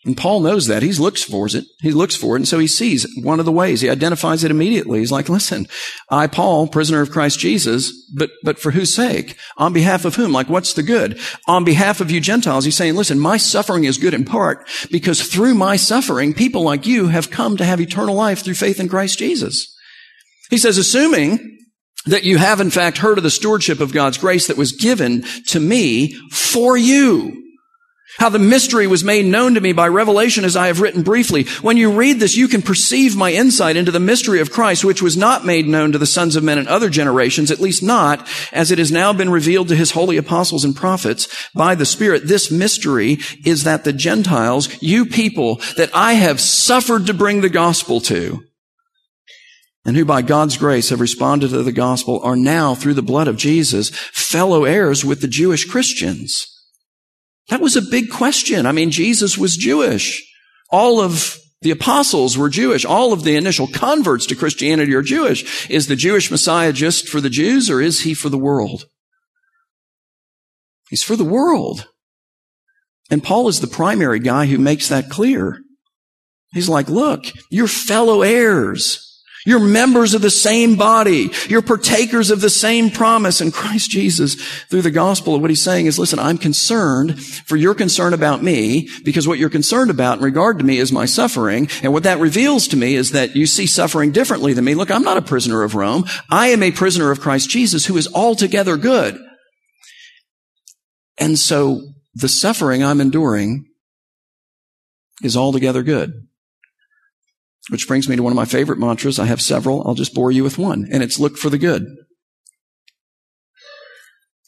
And 0.06 0.18
Paul 0.18 0.42
knows 0.42 0.68
that. 0.68 0.84
He 0.84 0.92
looks 0.92 1.24
for 1.24 1.48
it. 1.48 1.64
He 1.82 1.92
looks 1.92 2.16
for 2.16 2.36
it. 2.36 2.40
And 2.40 2.48
so 2.48 2.60
he 2.60 2.68
sees 2.68 3.08
one 3.22 3.40
of 3.40 3.46
the 3.46 3.54
ways. 3.54 3.80
He 3.80 3.90
identifies 3.90 4.44
it 4.44 4.52
immediately. 4.52 5.00
He's 5.00 5.14
like, 5.14 5.30
listen, 5.30 5.66
I, 6.10 6.28
Paul, 6.28 6.68
prisoner 6.68 7.00
of 7.00 7.12
Christ 7.12 7.40
Jesus, 7.40 7.94
but, 8.14 8.30
but 8.44 8.60
for 8.60 8.72
whose 8.72 8.94
sake? 8.94 9.38
On 9.58 9.72
behalf 9.72 10.04
of 10.04 10.16
whom? 10.16 10.34
Like, 10.34 10.50
what's 10.50 10.74
the 10.74 10.84
good? 10.84 11.20
On 11.48 11.64
behalf 11.64 12.02
of 12.02 12.12
you 12.12 12.20
Gentiles, 12.20 12.66
he's 12.66 12.76
saying, 12.76 12.96
listen, 12.96 13.18
my 13.18 13.38
suffering 13.38 13.86
is 13.86 13.98
good 13.98 14.14
in 14.14 14.26
part 14.26 14.68
because 14.92 15.24
through 15.24 15.54
my 15.54 15.78
suffering, 15.78 16.34
people 16.34 16.64
like 16.64 16.86
you 16.86 17.08
have 17.08 17.32
come 17.32 17.56
to 17.56 17.66
have 17.66 17.80
eternal 17.80 18.16
life 18.16 18.44
through 18.44 18.56
faith 18.56 18.82
in 18.82 18.90
Christ 18.90 19.20
Jesus. 19.20 19.74
He 20.50 20.58
says, 20.58 20.78
assuming 20.78 21.58
that 22.08 22.26
you 22.26 22.38
have 22.38 22.60
in 22.60 22.72
fact 22.72 22.98
heard 22.98 23.18
of 23.18 23.24
the 23.24 23.30
stewardship 23.30 23.80
of 23.80 23.94
God's 23.94 24.18
grace 24.18 24.48
that 24.48 24.58
was 24.58 24.74
given 24.74 25.24
to 25.48 25.62
me 25.62 26.14
for 26.32 26.76
you. 26.76 27.43
How 28.20 28.30
the 28.30 28.40
mystery 28.40 28.86
was 28.86 29.04
made 29.04 29.26
known 29.26 29.56
to 29.56 29.62
me 29.62 29.74
by 29.74 29.88
revelation 29.88 30.46
as 30.46 30.56
I 30.56 30.68
have 30.68 30.82
written 30.82 31.02
briefly. 31.02 31.46
When 31.62 31.78
you 31.78 31.92
read 31.92 32.20
this, 32.20 32.38
you 32.38 32.48
can 32.48 32.62
perceive 32.62 33.16
my 33.16 33.32
insight 33.32 33.76
into 33.76 33.92
the 33.92 34.00
mystery 34.00 34.40
of 34.40 34.52
Christ, 34.52 34.86
which 34.86 35.02
was 35.02 35.18
not 35.18 35.46
made 35.46 35.68
known 35.68 35.92
to 35.92 35.98
the 35.98 36.06
sons 36.06 36.36
of 36.36 36.44
men 36.44 36.60
in 36.60 36.68
other 36.68 36.90
generations, 36.90 37.50
at 37.50 37.60
least 37.60 37.82
not 37.82 38.28
as 38.52 38.70
it 38.70 38.78
has 38.78 38.92
now 38.92 39.14
been 39.14 39.32
revealed 39.32 39.68
to 39.70 39.76
his 39.76 39.92
holy 39.92 40.18
apostles 40.18 40.64
and 40.64 40.76
prophets 40.76 41.28
by 41.56 41.74
the 41.74 41.88
Spirit. 41.88 42.28
This 42.28 42.52
mystery 42.52 43.18
is 43.46 43.64
that 43.64 43.84
the 43.84 43.94
Gentiles, 43.94 44.70
you 44.82 45.08
people 45.08 45.56
that 45.78 45.90
I 45.94 46.14
have 46.14 46.40
suffered 46.40 47.08
to 47.08 47.16
bring 47.16 47.42
the 47.42 47.50
gospel 47.50 48.00
to, 48.02 48.44
and 49.86 49.98
who 49.98 50.06
by 50.06 50.22
God's 50.22 50.56
grace 50.56 50.90
have 50.90 51.02
responded 51.02 51.50
to 51.50 51.64
the 51.64 51.72
gospel 51.72 52.22
are 52.24 52.38
now, 52.38 52.76
through 52.76 52.94
the 52.94 53.02
blood 53.02 53.28
of 53.28 53.38
Jesus, 53.38 53.90
fellow 53.90 54.66
heirs 54.66 55.04
with 55.04 55.22
the 55.22 55.28
Jewish 55.28 55.66
Christians 55.66 56.53
that 57.50 57.62
was 57.62 57.76
a 57.76 57.82
big 57.82 58.10
question. 58.10 58.66
I 58.66 58.72
mean, 58.72 58.92
Jesus 58.92 59.38
was 59.38 59.58
Jewish. 59.58 60.24
All 60.70 61.02
of 61.02 61.38
the 61.62 61.72
apostles 61.72 62.38
were 62.38 62.50
Jewish. 62.50 62.86
All 62.86 63.14
of 63.14 63.24
the 63.24 63.36
initial 63.36 63.68
converts 63.68 64.26
to 64.28 64.36
Christianity 64.36 64.94
are 64.94 65.02
Jewish. 65.02 65.70
Is 65.70 65.88
the 65.88 65.96
Jewish 65.96 66.30
Messiah 66.30 66.74
just 66.74 67.08
for 67.08 67.22
the 67.22 67.30
Jews 67.30 67.70
or 67.70 67.82
is 67.82 68.02
he 68.02 68.14
for 68.14 68.30
the 68.30 68.38
world? 68.38 68.86
He's 70.90 71.04
for 71.04 71.16
the 71.16 71.24
world. 71.24 71.88
And 73.10 73.24
Paul 73.24 73.48
is 73.48 73.62
the 73.62 73.68
primary 73.68 74.20
guy 74.20 74.46
who 74.46 74.58
makes 74.58 74.90
that 74.90 75.10
clear. 75.10 75.60
He's 76.52 76.70
like, 76.70 76.90
look, 76.90 77.26
you're 77.50 77.68
fellow 77.68 78.22
heirs. 78.22 79.13
You're 79.46 79.60
members 79.60 80.14
of 80.14 80.22
the 80.22 80.30
same 80.30 80.76
body. 80.76 81.30
You're 81.50 81.62
partakers 81.62 82.32
of 82.32 82.40
the 82.40 82.50
same 82.50 82.90
promise 82.90 83.42
in 83.42 83.52
Christ 83.52 83.90
Jesus 83.90 84.36
through 84.36 84.84
the 84.84 84.92
gospel. 84.92 85.40
What 85.40 85.50
he's 85.50 85.62
saying 85.62 85.86
is, 85.88 86.00
listen, 86.00 86.20
I'm 86.20 86.38
concerned 86.38 87.22
for 87.22 87.58
your 87.58 87.76
concern 87.76 88.14
about 88.14 88.42
me 88.42 88.88
because 89.04 89.28
what 89.28 89.40
you're 89.40 89.50
concerned 89.50 89.92
about 89.92 90.20
in 90.20 90.24
regard 90.24 90.60
to 90.60 90.66
me 90.66 90.78
is 90.78 90.92
my 90.92 91.06
suffering. 91.06 91.68
And 91.82 91.92
what 91.92 92.04
that 92.04 92.20
reveals 92.20 92.68
to 92.70 92.78
me 92.78 92.96
is 92.96 93.12
that 93.12 93.36
you 93.36 93.46
see 93.46 93.66
suffering 93.66 94.12
differently 94.12 94.54
than 94.54 94.64
me. 94.64 94.76
Look, 94.76 94.92
I'm 94.92 95.04
not 95.04 95.18
a 95.18 95.22
prisoner 95.22 95.64
of 95.64 95.76
Rome. 95.76 96.06
I 96.30 96.48
am 96.48 96.64
a 96.64 96.72
prisoner 96.72 97.12
of 97.12 97.20
Christ 97.20 97.50
Jesus 97.50 97.86
who 97.86 97.98
is 97.98 98.08
altogether 98.14 98.78
good. 98.78 99.18
And 101.18 101.38
so 101.38 101.82
the 102.14 102.30
suffering 102.30 102.84
I'm 102.84 103.02
enduring 103.02 103.66
is 105.22 105.36
altogether 105.36 105.84
good. 105.84 106.28
Which 107.70 107.88
brings 107.88 108.10
me 108.10 108.16
to 108.16 108.24
one 108.24 108.34
of 108.34 108.38
my 108.38 108.46
favorite 108.46 108.80
mantras. 108.80 109.20
I 109.20 109.26
have 109.26 109.42
several. 109.42 109.88
I'll 109.88 109.94
just 109.94 110.14
bore 110.14 110.32
you 110.32 110.44
with 110.44 110.58
one. 110.58 110.88
And 110.92 111.02
it's 111.02 111.20
look 111.20 111.38
for 111.38 111.50
the 111.50 111.58
good. 111.58 111.86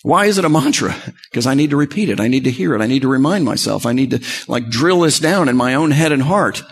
Why 0.03 0.25
is 0.25 0.37
it 0.37 0.45
a 0.45 0.49
mantra? 0.49 0.95
Because 1.31 1.47
I 1.47 1.53
need 1.53 1.71
to 1.71 1.75
repeat 1.75 2.07
it. 2.07 2.21
I 2.21 2.29
need 2.29 2.45
to 2.45 2.51
hear 2.51 2.73
it. 2.75 2.81
I 2.81 2.87
need 2.87 3.01
to 3.01 3.09
remind 3.09 3.43
myself. 3.43 3.85
I 3.85 3.91
need 3.91 4.11
to 4.11 4.23
like 4.47 4.69
drill 4.69 5.01
this 5.01 5.19
down 5.19 5.49
in 5.49 5.57
my 5.57 5.73
own 5.73 5.91
head 5.91 6.13
and 6.13 6.21
heart. 6.21 6.63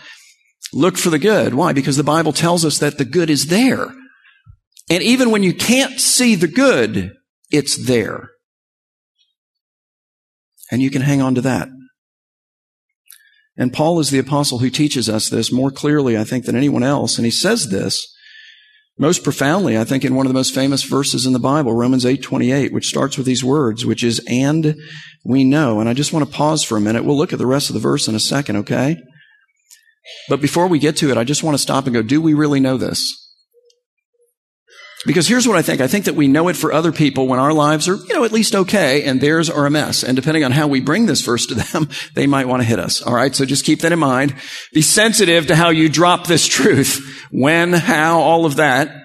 Look 0.71 0.97
for 0.97 1.09
the 1.09 1.19
good. 1.19 1.53
Why? 1.53 1.73
Because 1.73 1.97
the 1.97 2.03
Bible 2.03 2.31
tells 2.31 2.63
us 2.63 2.77
that 2.79 2.97
the 2.97 3.03
good 3.03 3.29
is 3.29 3.47
there. 3.47 3.87
And 4.89 5.03
even 5.03 5.31
when 5.31 5.43
you 5.43 5.53
can't 5.53 5.99
see 5.99 6.35
the 6.35 6.47
good, 6.47 7.11
it's 7.51 7.75
there. 7.75 8.29
And 10.71 10.81
you 10.81 10.89
can 10.89 11.01
hang 11.01 11.21
on 11.21 11.35
to 11.35 11.41
that. 11.41 11.67
And 13.57 13.73
Paul 13.73 13.99
is 13.99 14.09
the 14.09 14.19
apostle 14.19 14.59
who 14.59 14.69
teaches 14.69 15.07
us 15.07 15.29
this 15.29 15.51
more 15.51 15.71
clearly, 15.71 16.17
I 16.17 16.23
think, 16.23 16.45
than 16.45 16.55
anyone 16.55 16.83
else. 16.83 17.17
And 17.17 17.25
he 17.25 17.31
says 17.31 17.69
this 17.69 18.05
Most 18.97 19.23
profoundly, 19.23 19.77
I 19.77 19.83
think 19.83 20.03
in 20.03 20.15
one 20.15 20.25
of 20.25 20.29
the 20.29 20.37
most 20.37 20.55
famous 20.55 20.83
verses 20.83 21.25
in 21.25 21.33
the 21.33 21.39
Bible, 21.39 21.73
Romans 21.73 22.05
8:28, 22.05 22.73
which 22.73 22.87
starts 22.87 23.17
with 23.17 23.27
these 23.27 23.43
words, 23.43 23.85
which 23.85 24.03
is 24.03 24.21
and 24.27 24.75
we 25.23 25.43
know. 25.43 25.79
And 25.79 25.87
I 25.87 25.93
just 25.93 26.13
want 26.13 26.27
to 26.27 26.35
pause 26.35 26.63
for 26.63 26.77
a 26.77 26.81
minute. 26.81 27.05
We'll 27.05 27.17
look 27.17 27.33
at 27.33 27.39
the 27.39 27.47
rest 27.47 27.69
of 27.69 27.75
the 27.75 27.79
verse 27.79 28.07
in 28.07 28.15
a 28.15 28.19
second, 28.19 28.57
okay? 28.57 28.97
But 30.29 30.41
before 30.41 30.67
we 30.67 30.79
get 30.79 30.97
to 30.97 31.11
it, 31.11 31.17
I 31.17 31.23
just 31.23 31.43
want 31.43 31.55
to 31.55 31.61
stop 31.61 31.85
and 31.85 31.93
go, 31.93 32.01
do 32.01 32.21
we 32.21 32.33
really 32.33 32.59
know 32.59 32.77
this? 32.77 33.22
Because 35.05 35.27
here's 35.27 35.47
what 35.47 35.57
I 35.57 35.61
think. 35.61 35.81
I 35.81 35.87
think 35.87 36.05
that 36.05 36.15
we 36.15 36.27
know 36.27 36.47
it 36.47 36.55
for 36.55 36.71
other 36.71 36.93
people 36.93 37.27
when 37.27 37.39
our 37.39 37.51
lives 37.51 37.89
are, 37.89 37.95
you 37.95 38.13
know, 38.13 38.23
at 38.23 38.31
least 38.31 38.55
okay 38.55 39.03
and 39.03 39.19
theirs 39.19 39.49
are 39.49 39.65
a 39.65 39.69
mess. 39.69 40.03
And 40.03 40.15
depending 40.15 40.45
on 40.45 40.51
how 40.51 40.67
we 40.67 40.79
bring 40.79 41.05
this 41.05 41.21
verse 41.21 41.45
to 41.47 41.55
them, 41.55 41.89
they 42.15 42.25
might 42.25 42.47
want 42.47 42.61
to 42.61 42.67
hit 42.67 42.79
us. 42.79 43.01
All 43.01 43.13
right. 43.13 43.35
So 43.35 43.43
just 43.43 43.65
keep 43.65 43.81
that 43.81 43.91
in 43.91 43.99
mind. 43.99 44.35
Be 44.73 44.81
sensitive 44.81 45.47
to 45.47 45.55
how 45.55 45.69
you 45.69 45.89
drop 45.89 46.27
this 46.27 46.47
truth. 46.47 47.27
When, 47.31 47.73
how, 47.73 48.21
all 48.21 48.45
of 48.45 48.55
that. 48.57 48.95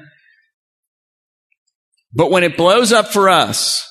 But 2.15 2.31
when 2.31 2.45
it 2.45 2.57
blows 2.57 2.93
up 2.93 3.09
for 3.09 3.29
us, 3.29 3.85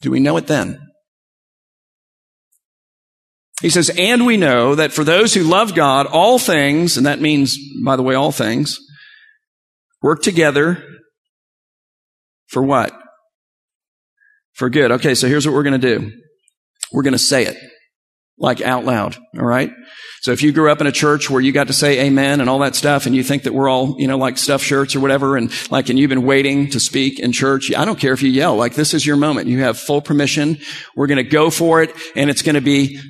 do 0.00 0.10
we 0.10 0.20
know 0.20 0.36
it 0.36 0.46
then? 0.46 0.80
He 3.60 3.70
says, 3.70 3.90
and 3.96 4.26
we 4.26 4.36
know 4.36 4.74
that 4.74 4.92
for 4.92 5.04
those 5.04 5.34
who 5.34 5.44
love 5.44 5.74
God, 5.74 6.06
all 6.06 6.38
things, 6.38 6.96
and 6.96 7.06
that 7.06 7.20
means, 7.20 7.56
by 7.84 7.94
the 7.94 8.02
way, 8.02 8.16
all 8.16 8.32
things, 8.32 8.80
Work 10.02 10.22
together 10.22 10.82
for 12.48 12.62
what? 12.62 12.92
For 14.54 14.68
good. 14.68 14.92
Okay, 14.92 15.14
so 15.14 15.28
here's 15.28 15.46
what 15.46 15.54
we're 15.54 15.62
going 15.62 15.80
to 15.80 15.98
do. 15.98 16.12
We're 16.92 17.02
going 17.02 17.12
to 17.12 17.18
say 17.18 17.46
it 17.46 17.56
like 18.38 18.60
out 18.60 18.84
loud. 18.84 19.16
All 19.38 19.46
right. 19.46 19.70
So 20.22 20.32
if 20.32 20.42
you 20.42 20.52
grew 20.52 20.70
up 20.70 20.80
in 20.80 20.86
a 20.86 20.92
church 20.92 21.30
where 21.30 21.40
you 21.40 21.52
got 21.52 21.68
to 21.68 21.72
say 21.72 22.06
amen 22.06 22.40
and 22.40 22.50
all 22.50 22.58
that 22.60 22.74
stuff 22.74 23.06
and 23.06 23.14
you 23.14 23.22
think 23.22 23.44
that 23.44 23.54
we're 23.54 23.68
all, 23.68 23.96
you 23.98 24.06
know, 24.06 24.18
like 24.18 24.36
stuffed 24.38 24.64
shirts 24.64 24.94
or 24.94 25.00
whatever 25.00 25.36
and 25.36 25.50
like, 25.70 25.88
and 25.88 25.98
you've 25.98 26.10
been 26.10 26.24
waiting 26.24 26.68
to 26.70 26.80
speak 26.80 27.18
in 27.18 27.32
church, 27.32 27.72
I 27.74 27.84
don't 27.84 27.98
care 27.98 28.12
if 28.12 28.22
you 28.22 28.30
yell, 28.30 28.56
like 28.56 28.74
this 28.74 28.94
is 28.94 29.06
your 29.06 29.16
moment. 29.16 29.48
You 29.48 29.60
have 29.60 29.78
full 29.78 30.02
permission. 30.02 30.58
We're 30.96 31.06
going 31.06 31.24
to 31.24 31.30
go 31.30 31.50
for 31.50 31.82
it 31.82 31.94
and 32.14 32.30
it's 32.30 32.42
going 32.42 32.54
to 32.56 32.60
be 32.60 33.00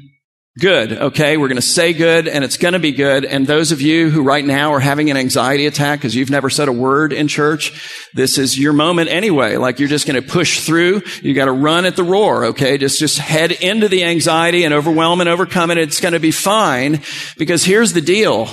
good. 0.58 0.92
Okay. 0.92 1.36
We're 1.36 1.48
going 1.48 1.56
to 1.56 1.62
say 1.62 1.92
good 1.92 2.28
and 2.28 2.44
it's 2.44 2.56
going 2.56 2.74
to 2.74 2.78
be 2.78 2.92
good. 2.92 3.24
And 3.24 3.46
those 3.46 3.72
of 3.72 3.80
you 3.80 4.10
who 4.10 4.22
right 4.22 4.44
now 4.44 4.72
are 4.72 4.80
having 4.80 5.10
an 5.10 5.16
anxiety 5.16 5.66
attack 5.66 6.00
because 6.00 6.14
you've 6.14 6.30
never 6.30 6.50
said 6.50 6.68
a 6.68 6.72
word 6.72 7.12
in 7.12 7.28
church, 7.28 8.08
this 8.14 8.36
is 8.36 8.58
your 8.58 8.72
moment 8.72 9.08
anyway. 9.10 9.56
Like 9.56 9.78
you're 9.78 9.88
just 9.88 10.06
going 10.06 10.22
to 10.22 10.28
push 10.28 10.60
through. 10.60 11.02
You 11.22 11.32
got 11.34 11.46
to 11.46 11.52
run 11.52 11.86
at 11.86 11.96
the 11.96 12.04
roar. 12.04 12.46
Okay. 12.46 12.76
Just, 12.76 12.98
just 12.98 13.18
head 13.18 13.52
into 13.52 13.88
the 13.88 14.04
anxiety 14.04 14.64
and 14.64 14.74
overwhelm 14.74 15.20
and 15.20 15.28
overcome 15.28 15.70
it. 15.70 15.78
It's 15.78 16.00
going 16.00 16.14
to 16.14 16.20
be 16.20 16.32
fine 16.32 17.00
because 17.38 17.64
here's 17.64 17.92
the 17.92 18.02
deal. 18.02 18.48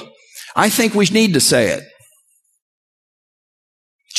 I 0.56 0.70
think 0.70 0.94
we 0.94 1.06
need 1.06 1.34
to 1.34 1.42
say 1.42 1.70
it. 1.70 1.89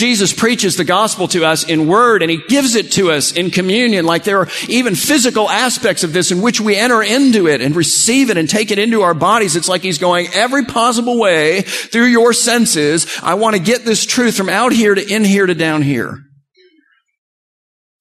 Jesus 0.01 0.33
preaches 0.33 0.77
the 0.77 0.85
gospel 0.85 1.29
to 1.29 1.45
us 1.45 1.63
in 1.63 1.87
word 1.87 2.23
and 2.23 2.31
he 2.31 2.39
gives 2.49 2.75
it 2.75 2.93
to 2.93 3.11
us 3.11 3.33
in 3.33 3.51
communion. 3.51 4.07
Like 4.07 4.25
there 4.25 4.39
are 4.39 4.49
even 4.67 4.95
physical 4.95 5.51
aspects 5.51 6.05
of 6.05 6.15
this 6.15 6.33
in 6.33 6.41
which 6.41 6.59
we 6.59 6.75
enter 6.75 7.03
into 7.03 7.47
it 7.47 7.61
and 7.61 7.77
receive 7.77 8.31
it 8.31 8.39
and 8.39 8.49
take 8.49 8.71
it 8.71 8.79
into 8.79 9.03
our 9.03 9.13
bodies. 9.13 9.57
It's 9.57 9.69
like 9.69 9.83
he's 9.83 9.99
going 9.99 10.29
every 10.33 10.65
possible 10.65 11.19
way 11.19 11.61
through 11.61 12.07
your 12.07 12.33
senses. 12.33 13.07
I 13.23 13.35
want 13.35 13.57
to 13.57 13.63
get 13.63 13.85
this 13.85 14.07
truth 14.07 14.39
from 14.39 14.49
out 14.49 14.73
here 14.73 14.95
to 14.95 15.07
in 15.07 15.23
here 15.23 15.45
to 15.45 15.55
down 15.55 15.83
here. 15.83 16.19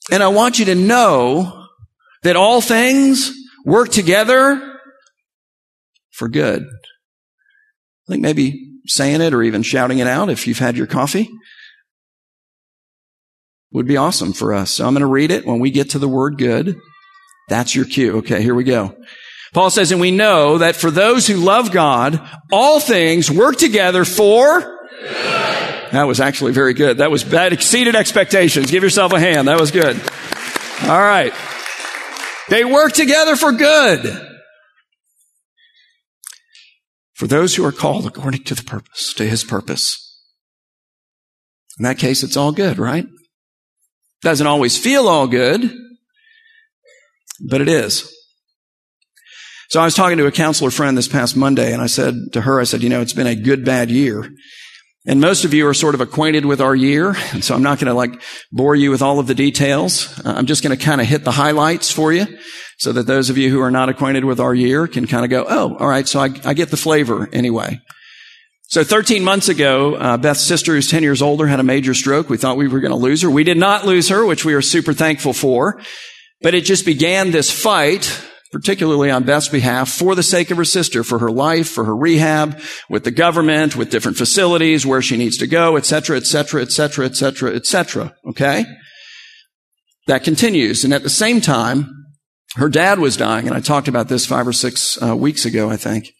And 0.10 0.24
I 0.24 0.30
want 0.30 0.58
you 0.58 0.66
to 0.66 0.76
know 0.76 1.66
that 2.24 2.38
all 2.38 2.62
things 2.62 3.34
work 3.66 3.90
together 3.90 4.80
for 6.12 6.30
good. 6.30 6.64
I 6.64 8.08
think 8.08 8.22
maybe 8.22 8.70
saying 8.88 9.20
it 9.20 9.34
or 9.34 9.44
even 9.44 9.64
shouting 9.64 10.00
it 10.00 10.08
out 10.08 10.30
if 10.30 10.48
you've 10.48 10.60
had 10.60 10.78
your 10.78 10.88
coffee 10.88 11.30
would 13.72 13.88
be 13.88 13.98
awesome 13.98 14.34
for 14.34 14.54
us. 14.54 14.72
So 14.72 14.86
I'm 14.86 14.94
going 14.94 15.02
to 15.02 15.08
read 15.08 15.32
it 15.32 15.46
when 15.46 15.60
we 15.60 15.72
get 15.72 15.92
to 15.92 16.00
the 16.00 16.08
word 16.08 16.38
good. 16.38 16.80
That's 17.48 17.76
your 17.76 17.86
cue. 17.86 18.18
Okay, 18.18 18.42
here 18.42 18.56
we 18.56 18.64
go. 18.64 18.96
Paul 19.54 19.70
says, 19.70 19.92
and 19.92 20.00
we 20.00 20.12
know 20.12 20.60
that 20.60 20.76
for 20.76 20.92
those 20.92 21.26
who 21.26 21.36
love 21.36 21.72
God, 21.72 22.22
all 22.52 22.80
things 22.80 23.32
work 23.32 23.58
together 23.58 24.06
for 24.06 24.62
good. 24.62 25.92
That 25.92 26.04
was 26.04 26.20
actually 26.20 26.52
very 26.52 26.76
good. 26.76 26.98
That 26.98 27.10
was, 27.10 27.26
that 27.26 27.52
exceeded 27.52 27.96
expectations. 27.96 28.70
Give 28.70 28.84
yourself 28.84 29.12
a 29.12 29.20
hand. 29.20 29.48
That 29.48 29.60
was 29.60 29.72
good. 29.72 30.00
All 30.84 31.00
right. 31.00 31.34
They 32.50 32.64
work 32.64 32.94
together 32.94 33.36
for 33.36 33.52
good. 33.52 34.28
For 37.16 37.28
those 37.28 37.56
who 37.56 37.66
are 37.66 37.72
called 37.72 38.06
according 38.06 38.44
to 38.44 38.56
the 38.56 38.64
purpose, 38.64 39.14
to 39.16 39.26
his 39.26 39.44
purpose. 39.44 40.06
In 41.78 41.84
that 41.84 41.98
case, 41.98 42.24
it's 42.24 42.38
all 42.38 42.52
good, 42.52 42.78
right? 42.78 43.06
Doesn't 44.22 44.48
always 44.48 44.78
feel 44.78 45.08
all 45.08 45.28
good, 45.28 45.72
but 47.50 47.62
it 47.62 47.70
is. 47.70 48.14
So 49.70 49.80
I 49.80 49.86
was 49.86 49.94
talking 49.94 50.18
to 50.18 50.26
a 50.26 50.32
counselor 50.32 50.72
friend 50.72 50.98
this 50.98 51.08
past 51.08 51.38
Monday 51.38 51.74
and 51.74 51.82
I 51.82 51.86
said 51.86 52.16
to 52.34 52.42
her, 52.42 52.60
I 52.60 52.64
said, 52.64 52.82
you 52.82 52.90
know, 52.90 53.02
it's 53.02 53.14
been 53.14 53.28
a 53.28 53.36
good, 53.36 53.64
bad 53.64 53.92
year. 53.92 54.30
And 55.06 55.22
most 55.22 55.46
of 55.46 55.54
you 55.54 55.68
are 55.68 55.74
sort 55.74 55.96
of 55.96 56.02
acquainted 56.02 56.46
with 56.46 56.60
our 56.60 56.76
year. 56.76 57.16
And 57.34 57.44
so 57.44 57.56
I'm 57.56 57.64
not 57.64 57.80
going 57.80 57.88
to 57.88 57.94
like 57.94 58.22
bore 58.52 58.76
you 58.76 58.92
with 58.92 59.02
all 59.02 59.20
of 59.20 59.28
the 59.28 59.36
details. 59.36 60.20
Uh, 60.26 60.34
I'm 60.36 60.48
just 60.48 60.64
going 60.64 60.78
to 60.78 60.84
kind 60.84 61.00
of 61.00 61.08
hit 61.08 61.24
the 61.24 61.32
highlights 61.32 61.92
for 61.92 62.12
you 62.12 62.26
so 62.80 62.92
that 62.94 63.08
those 63.08 63.30
of 63.30 63.38
you 63.38 63.50
who 63.50 63.62
are 63.62 63.72
not 63.72 63.90
acquainted 63.90 64.26
with 64.26 64.40
our 64.40 64.54
year 64.54 64.88
can 64.88 65.08
kind 65.08 65.24
of 65.24 65.30
go, 65.30 65.46
oh, 65.48 65.78
all 65.78 65.88
right. 65.88 66.08
So 66.08 66.20
I, 66.20 66.30
I 66.44 66.54
get 66.54 66.72
the 66.72 66.78
flavor 66.78 67.30
anyway. 67.32 67.80
So 68.70 68.84
13 68.84 69.24
months 69.24 69.50
ago, 69.50 69.96
uh, 69.96 70.18
Beth's 70.18 70.42
sister, 70.42 70.76
who's 70.76 70.92
10 70.92 71.02
years 71.02 71.24
older, 71.24 71.48
had 71.48 71.60
a 71.60 71.64
major 71.64 71.96
stroke. 71.96 72.30
We 72.30 72.38
thought 72.38 72.56
we 72.56 72.68
were 72.68 72.80
going 72.80 72.92
to 72.92 72.98
lose 72.98 73.24
her. 73.24 73.30
We 73.30 73.44
did 73.44 73.58
not 73.58 73.84
lose 73.84 74.10
her, 74.10 74.24
which 74.24 74.46
we 74.46 74.54
are 74.54 74.62
super 74.62 74.94
thankful 74.94 75.34
for. 75.34 75.82
But 76.44 76.54
it 76.54 76.66
just 76.66 76.86
began 76.86 77.32
this 77.32 77.50
fight, 77.50 78.22
particularly 78.52 79.10
on 79.10 79.24
Beth's 79.24 79.50
behalf, 79.50 79.90
for 79.90 80.14
the 80.14 80.22
sake 80.22 80.52
of 80.52 80.58
her 80.58 80.66
sister, 80.66 81.04
for 81.04 81.18
her 81.18 81.32
life, 81.32 81.68
for 81.68 81.84
her 81.84 81.96
rehab, 81.96 82.62
with 82.92 83.06
the 83.06 83.12
government, 83.12 83.76
with 83.76 83.90
different 83.90 84.18
facilities, 84.18 84.86
where 84.86 85.02
she 85.02 85.18
needs 85.18 85.38
to 85.38 85.48
go, 85.48 85.76
et 85.76 85.86
cetera, 85.88 86.16
et 86.16 86.28
cetera, 86.28 86.62
et 86.62 86.72
cetera, 86.72 87.08
et 87.08 87.16
cetera, 87.16 87.56
et 87.56 87.66
cetera. 87.66 88.14
Okay? 88.28 88.66
That 90.06 90.24
continues. 90.24 90.84
And 90.84 90.94
at 90.94 91.02
the 91.02 91.10
same 91.10 91.42
time, 91.42 91.90
her 92.56 92.70
dad 92.70 93.00
was 93.00 93.18
dying, 93.18 93.48
and 93.48 93.58
I 93.58 93.62
talked 93.62 93.88
about 93.88 94.10
this 94.10 94.28
five 94.28 94.48
or 94.48 94.54
six 94.54 95.02
uh, 95.02 95.16
weeks 95.16 95.46
ago, 95.46 95.72
I 95.72 95.76
think 95.76 96.14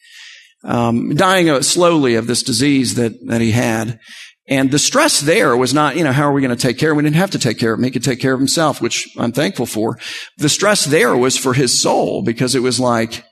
um, 0.64 1.16
dying 1.16 1.62
slowly 1.62 2.16
of 2.16 2.28
this 2.28 2.44
disease 2.44 2.96
that, 2.96 3.14
that 3.28 3.42
he 3.42 3.52
had. 3.52 4.00
And 4.48 4.72
the 4.72 4.80
stress 4.80 5.22
there 5.22 5.56
was 5.56 5.76
not, 5.76 5.96
you 5.96 6.04
know, 6.04 6.12
how 6.12 6.24
are 6.24 6.34
we 6.34 6.42
going 6.42 6.56
to 6.56 6.62
take 6.62 6.80
care 6.80 6.92
of 6.92 6.94
him? 6.94 6.98
We 6.98 7.04
didn't 7.04 7.18
have 7.18 7.32
to 7.32 7.40
take 7.40 7.60
care 7.60 7.74
of 7.74 7.80
him. 7.80 7.84
He 7.84 7.92
could 7.92 8.04
take 8.04 8.20
care 8.20 8.34
of 8.34 8.40
himself, 8.40 8.82
which 8.82 9.08
I'm 9.18 9.32
thankful 9.32 9.68
for. 9.68 10.00
The 10.38 10.50
stress 10.50 10.86
there 10.86 11.16
was 11.16 11.38
for 11.38 11.54
his 11.54 11.80
soul 11.80 12.24
because 12.24 12.56
it 12.56 12.64
was 12.64 12.80
like, 12.80 13.24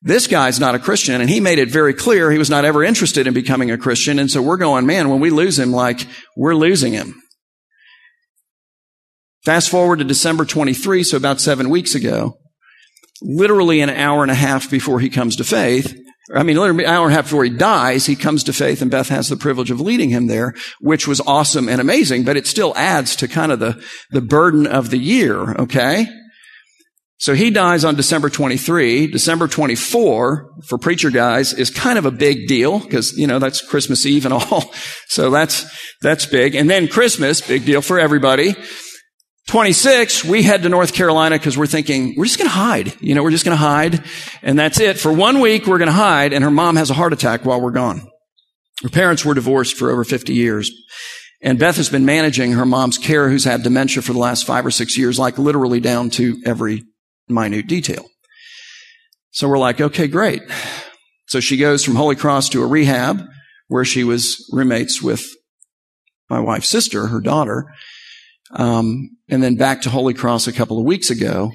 this 0.00 0.26
guy's 0.26 0.60
not 0.60 0.74
a 0.74 0.78
Christian 0.78 1.20
and 1.20 1.28
he 1.28 1.40
made 1.40 1.58
it 1.58 1.70
very 1.70 1.92
clear 1.92 2.30
he 2.30 2.38
was 2.38 2.50
not 2.50 2.64
ever 2.64 2.84
interested 2.84 3.26
in 3.26 3.34
becoming 3.34 3.70
a 3.70 3.78
Christian. 3.78 4.18
And 4.18 4.30
so 4.30 4.40
we're 4.40 4.56
going, 4.56 4.86
man, 4.86 5.08
when 5.10 5.20
we 5.20 5.30
lose 5.30 5.58
him, 5.58 5.72
like 5.72 6.06
we're 6.36 6.54
losing 6.54 6.92
him. 6.92 7.20
Fast 9.44 9.68
forward 9.68 9.98
to 9.98 10.04
December 10.04 10.44
23, 10.44 11.04
so 11.04 11.16
about 11.16 11.40
seven 11.40 11.70
weeks 11.70 11.94
ago, 11.94 12.38
literally 13.22 13.80
an 13.80 13.90
hour 13.90 14.22
and 14.22 14.30
a 14.30 14.34
half 14.34 14.70
before 14.70 15.00
he 15.00 15.08
comes 15.08 15.36
to 15.36 15.44
faith, 15.44 15.96
I 16.34 16.42
mean, 16.42 16.56
literally 16.56 16.84
an 16.84 16.90
hour 16.90 17.04
and 17.04 17.12
a 17.12 17.16
half 17.16 17.26
before 17.26 17.44
he 17.44 17.50
dies, 17.50 18.06
he 18.06 18.16
comes 18.16 18.44
to 18.44 18.52
faith 18.52 18.82
and 18.82 18.90
Beth 18.90 19.08
has 19.10 19.28
the 19.28 19.36
privilege 19.36 19.70
of 19.70 19.80
leading 19.80 20.10
him 20.10 20.26
there, 20.26 20.54
which 20.80 21.06
was 21.06 21.20
awesome 21.20 21.68
and 21.68 21.80
amazing, 21.80 22.24
but 22.24 22.36
it 22.36 22.46
still 22.46 22.72
adds 22.76 23.14
to 23.16 23.28
kind 23.28 23.52
of 23.52 23.60
the, 23.60 23.80
the 24.10 24.20
burden 24.20 24.66
of 24.66 24.90
the 24.90 24.98
year, 24.98 25.52
okay? 25.54 26.06
So 27.18 27.34
he 27.34 27.50
dies 27.50 27.84
on 27.84 27.94
December 27.94 28.28
23. 28.28 29.06
December 29.06 29.48
24 29.48 30.50
for 30.66 30.78
preacher 30.78 31.10
guys 31.10 31.54
is 31.54 31.70
kind 31.70 31.98
of 31.98 32.04
a 32.04 32.10
big 32.10 32.46
deal 32.46 32.78
because, 32.78 33.16
you 33.16 33.26
know, 33.26 33.38
that's 33.38 33.62
Christmas 33.62 34.04
Eve 34.04 34.26
and 34.26 34.34
all. 34.34 34.64
So 35.08 35.30
that's, 35.30 35.64
that's 36.02 36.26
big. 36.26 36.54
And 36.56 36.68
then 36.68 36.88
Christmas, 36.88 37.40
big 37.40 37.64
deal 37.64 37.80
for 37.80 37.98
everybody. 37.98 38.54
26, 39.46 40.24
we 40.24 40.42
head 40.42 40.64
to 40.64 40.68
North 40.68 40.92
Carolina 40.92 41.36
because 41.36 41.56
we're 41.56 41.66
thinking, 41.66 42.14
we're 42.16 42.24
just 42.24 42.38
going 42.38 42.50
to 42.50 42.54
hide. 42.54 43.00
You 43.00 43.14
know, 43.14 43.22
we're 43.22 43.30
just 43.30 43.44
going 43.44 43.56
to 43.56 43.62
hide. 43.62 44.02
And 44.42 44.58
that's 44.58 44.80
it. 44.80 44.98
For 44.98 45.12
one 45.12 45.40
week, 45.40 45.66
we're 45.66 45.78
going 45.78 45.86
to 45.86 45.92
hide. 45.92 46.32
And 46.32 46.42
her 46.42 46.50
mom 46.50 46.76
has 46.76 46.90
a 46.90 46.94
heart 46.94 47.12
attack 47.12 47.44
while 47.44 47.60
we're 47.60 47.70
gone. 47.70 48.08
Her 48.82 48.88
parents 48.88 49.24
were 49.24 49.34
divorced 49.34 49.76
for 49.76 49.90
over 49.90 50.02
50 50.02 50.34
years. 50.34 50.70
And 51.42 51.58
Beth 51.58 51.76
has 51.76 51.88
been 51.88 52.04
managing 52.04 52.52
her 52.52 52.66
mom's 52.66 52.98
care, 52.98 53.28
who's 53.30 53.44
had 53.44 53.62
dementia 53.62 54.02
for 54.02 54.12
the 54.12 54.18
last 54.18 54.46
five 54.46 54.66
or 54.66 54.70
six 54.70 54.98
years, 54.98 55.18
like 55.18 55.38
literally 55.38 55.80
down 55.80 56.10
to 56.10 56.42
every 56.44 56.82
minute 57.28 57.68
detail. 57.68 58.06
So 59.30 59.48
we're 59.48 59.58
like, 59.58 59.80
okay, 59.80 60.08
great. 60.08 60.42
So 61.28 61.40
she 61.40 61.56
goes 61.56 61.84
from 61.84 61.94
Holy 61.94 62.16
Cross 62.16 62.48
to 62.50 62.62
a 62.62 62.66
rehab 62.66 63.22
where 63.68 63.84
she 63.84 64.02
was 64.02 64.48
roommates 64.52 65.02
with 65.02 65.26
my 66.28 66.40
wife's 66.40 66.68
sister, 66.68 67.08
her 67.08 67.20
daughter. 67.20 67.66
Um, 68.52 69.16
and 69.28 69.42
then 69.42 69.56
back 69.56 69.82
to 69.82 69.90
Holy 69.90 70.14
Cross 70.14 70.46
a 70.46 70.52
couple 70.52 70.78
of 70.78 70.84
weeks 70.84 71.10
ago. 71.10 71.52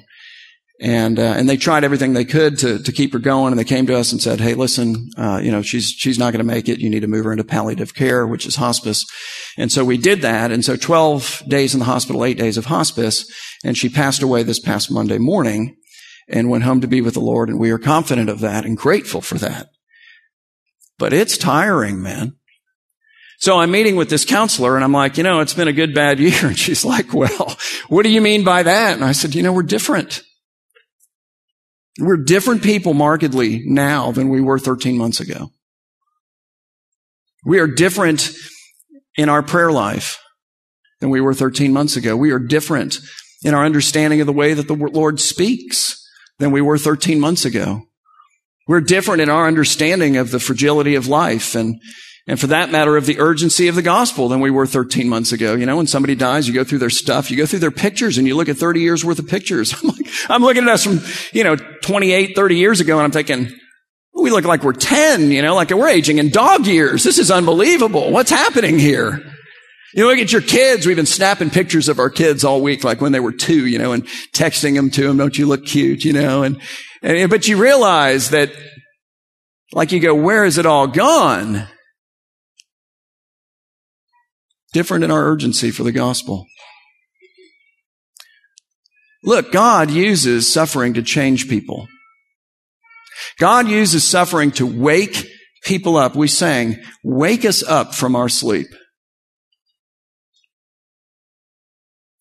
And, 0.80 1.18
uh, 1.20 1.34
and 1.36 1.48
they 1.48 1.56
tried 1.56 1.84
everything 1.84 2.12
they 2.12 2.24
could 2.24 2.58
to, 2.58 2.82
to 2.82 2.92
keep 2.92 3.12
her 3.12 3.20
going. 3.20 3.52
And 3.52 3.58
they 3.58 3.64
came 3.64 3.86
to 3.86 3.96
us 3.96 4.10
and 4.10 4.20
said, 4.20 4.40
Hey, 4.40 4.54
listen, 4.54 5.10
uh, 5.16 5.40
you 5.40 5.52
know, 5.52 5.62
she's, 5.62 5.90
she's 5.90 6.18
not 6.18 6.32
going 6.32 6.44
to 6.44 6.52
make 6.52 6.68
it. 6.68 6.80
You 6.80 6.90
need 6.90 7.00
to 7.00 7.06
move 7.06 7.24
her 7.24 7.30
into 7.30 7.44
palliative 7.44 7.94
care, 7.94 8.26
which 8.26 8.46
is 8.46 8.56
hospice. 8.56 9.06
And 9.56 9.70
so 9.70 9.84
we 9.84 9.96
did 9.96 10.22
that. 10.22 10.50
And 10.50 10.64
so 10.64 10.76
12 10.76 11.44
days 11.46 11.72
in 11.72 11.78
the 11.78 11.86
hospital, 11.86 12.24
eight 12.24 12.36
days 12.36 12.56
of 12.56 12.66
hospice. 12.66 13.30
And 13.62 13.78
she 13.78 13.88
passed 13.88 14.22
away 14.22 14.42
this 14.42 14.58
past 14.58 14.90
Monday 14.90 15.18
morning 15.18 15.76
and 16.28 16.50
went 16.50 16.64
home 16.64 16.80
to 16.80 16.88
be 16.88 17.00
with 17.00 17.14
the 17.14 17.20
Lord. 17.20 17.48
And 17.48 17.60
we 17.60 17.70
are 17.70 17.78
confident 17.78 18.28
of 18.28 18.40
that 18.40 18.64
and 18.64 18.76
grateful 18.76 19.20
for 19.20 19.38
that. 19.38 19.68
But 20.98 21.12
it's 21.12 21.36
tiring, 21.36 22.02
man. 22.02 22.36
So 23.42 23.58
I'm 23.58 23.72
meeting 23.72 23.96
with 23.96 24.08
this 24.08 24.24
counselor 24.24 24.76
and 24.76 24.84
I'm 24.84 24.92
like, 24.92 25.16
you 25.16 25.24
know, 25.24 25.40
it's 25.40 25.52
been 25.52 25.66
a 25.66 25.72
good, 25.72 25.96
bad 25.96 26.20
year. 26.20 26.32
And 26.44 26.56
she's 26.56 26.84
like, 26.84 27.12
well, 27.12 27.56
what 27.88 28.04
do 28.04 28.08
you 28.08 28.20
mean 28.20 28.44
by 28.44 28.62
that? 28.62 28.94
And 28.94 29.04
I 29.04 29.10
said, 29.10 29.34
you 29.34 29.42
know, 29.42 29.52
we're 29.52 29.64
different. 29.64 30.22
We're 31.98 32.18
different 32.18 32.62
people 32.62 32.94
markedly 32.94 33.64
now 33.66 34.12
than 34.12 34.28
we 34.28 34.40
were 34.40 34.60
13 34.60 34.96
months 34.96 35.18
ago. 35.18 35.50
We 37.44 37.58
are 37.58 37.66
different 37.66 38.30
in 39.16 39.28
our 39.28 39.42
prayer 39.42 39.72
life 39.72 40.20
than 41.00 41.10
we 41.10 41.20
were 41.20 41.34
13 41.34 41.72
months 41.72 41.96
ago. 41.96 42.16
We 42.16 42.30
are 42.30 42.38
different 42.38 42.98
in 43.42 43.54
our 43.54 43.64
understanding 43.64 44.20
of 44.20 44.28
the 44.28 44.32
way 44.32 44.54
that 44.54 44.68
the 44.68 44.76
Lord 44.76 45.18
speaks 45.18 46.00
than 46.38 46.52
we 46.52 46.60
were 46.60 46.78
13 46.78 47.18
months 47.18 47.44
ago. 47.44 47.82
We're 48.68 48.80
different 48.80 49.20
in 49.20 49.28
our 49.28 49.48
understanding 49.48 50.16
of 50.16 50.30
the 50.30 50.38
fragility 50.38 50.94
of 50.94 51.08
life 51.08 51.56
and 51.56 51.80
and 52.28 52.38
for 52.38 52.46
that 52.48 52.70
matter 52.70 52.96
of 52.96 53.06
the 53.06 53.18
urgency 53.18 53.66
of 53.66 53.74
the 53.74 53.82
gospel 53.82 54.28
than 54.28 54.40
we 54.40 54.50
were 54.50 54.66
13 54.66 55.08
months 55.08 55.32
ago. 55.32 55.54
You 55.54 55.66
know, 55.66 55.76
when 55.76 55.88
somebody 55.88 56.14
dies, 56.14 56.46
you 56.46 56.54
go 56.54 56.62
through 56.62 56.78
their 56.78 56.90
stuff, 56.90 57.30
you 57.30 57.36
go 57.36 57.46
through 57.46 57.58
their 57.58 57.72
pictures 57.72 58.16
and 58.16 58.26
you 58.26 58.36
look 58.36 58.48
at 58.48 58.56
30 58.56 58.80
years 58.80 59.04
worth 59.04 59.18
of 59.18 59.26
pictures. 59.26 59.74
I'm 59.82 59.88
like, 59.88 60.06
I'm 60.28 60.42
looking 60.42 60.62
at 60.62 60.68
us 60.68 60.84
from, 60.84 61.00
you 61.32 61.42
know, 61.42 61.56
28, 61.56 62.36
30 62.36 62.56
years 62.56 62.80
ago 62.80 62.96
and 62.96 63.04
I'm 63.04 63.10
thinking, 63.10 63.50
we 64.14 64.30
look 64.30 64.44
like 64.44 64.62
we're 64.62 64.72
10, 64.72 65.32
you 65.32 65.42
know, 65.42 65.54
like 65.54 65.70
we're 65.70 65.88
aging 65.88 66.18
in 66.18 66.30
dog 66.30 66.66
years. 66.66 67.02
This 67.02 67.18
is 67.18 67.30
unbelievable. 67.30 68.12
What's 68.12 68.30
happening 68.30 68.78
here? 68.78 69.20
You 69.94 70.06
look 70.06 70.18
at 70.18 70.32
your 70.32 70.42
kids. 70.42 70.86
We've 70.86 70.96
been 70.96 71.06
snapping 71.06 71.50
pictures 71.50 71.88
of 71.88 71.98
our 71.98 72.08
kids 72.08 72.44
all 72.44 72.62
week, 72.62 72.84
like 72.84 73.00
when 73.00 73.12
they 73.12 73.20
were 73.20 73.32
two, 73.32 73.66
you 73.66 73.78
know, 73.78 73.92
and 73.92 74.06
texting 74.32 74.74
them 74.74 74.90
to 74.90 75.02
them. 75.02 75.16
Don't 75.16 75.36
you 75.36 75.46
look 75.46 75.66
cute, 75.66 76.04
you 76.04 76.12
know? 76.12 76.44
And, 76.44 76.62
and 77.02 77.28
but 77.28 77.48
you 77.48 77.60
realize 77.60 78.30
that, 78.30 78.52
like 79.72 79.92
you 79.92 80.00
go, 80.00 80.14
where 80.14 80.44
is 80.44 80.58
it 80.58 80.66
all 80.66 80.86
gone? 80.86 81.66
Different 84.72 85.04
in 85.04 85.10
our 85.10 85.24
urgency 85.24 85.70
for 85.70 85.82
the 85.82 85.92
gospel. 85.92 86.46
Look, 89.24 89.52
God 89.52 89.90
uses 89.90 90.52
suffering 90.52 90.94
to 90.94 91.02
change 91.02 91.48
people. 91.48 91.86
God 93.38 93.68
uses 93.68 94.06
suffering 94.06 94.50
to 94.52 94.66
wake 94.66 95.26
people 95.64 95.96
up. 95.96 96.16
We 96.16 96.28
sang, 96.28 96.76
wake 97.04 97.44
us 97.44 97.62
up 97.62 97.94
from 97.94 98.16
our 98.16 98.28
sleep. 98.28 98.66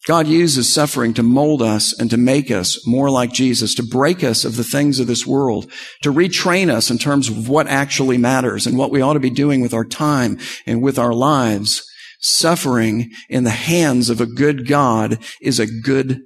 God 0.08 0.28
uses 0.28 0.72
suffering 0.72 1.14
to 1.14 1.24
mold 1.24 1.62
us 1.62 1.98
and 1.98 2.10
to 2.10 2.18
make 2.18 2.50
us 2.50 2.88
more 2.88 3.12
like 3.12 3.32
Jesus, 3.32 3.76
to 3.76 3.84
break 3.84 4.24
us 4.24 4.44
of 4.44 4.58
the 4.58 4.64
things 4.64 5.00
of 5.00 5.06
this 5.06 5.28
world, 5.28 5.72
to 6.02 6.12
retrain 6.12 6.70
us 6.70 6.90
in 6.90 6.98
terms 6.98 7.30
of 7.30 7.48
what 7.48 7.68
actually 7.68 8.18
matters 8.18 8.66
and 8.66 8.78
what 8.78 8.90
we 8.90 9.02
ought 9.02 9.14
to 9.14 9.20
be 9.20 9.30
doing 9.30 9.62
with 9.62 9.76
our 9.76 9.86
time 9.86 10.40
and 10.66 10.82
with 10.82 10.98
our 10.98 11.14
lives. 11.14 11.88
Suffering 12.22 13.12
in 13.30 13.44
the 13.44 13.50
hands 13.50 14.10
of 14.10 14.22
a 14.22 14.28
good 14.28 14.68
God 14.68 15.18
is 15.42 15.60
a 15.60 15.66
good 15.66 16.22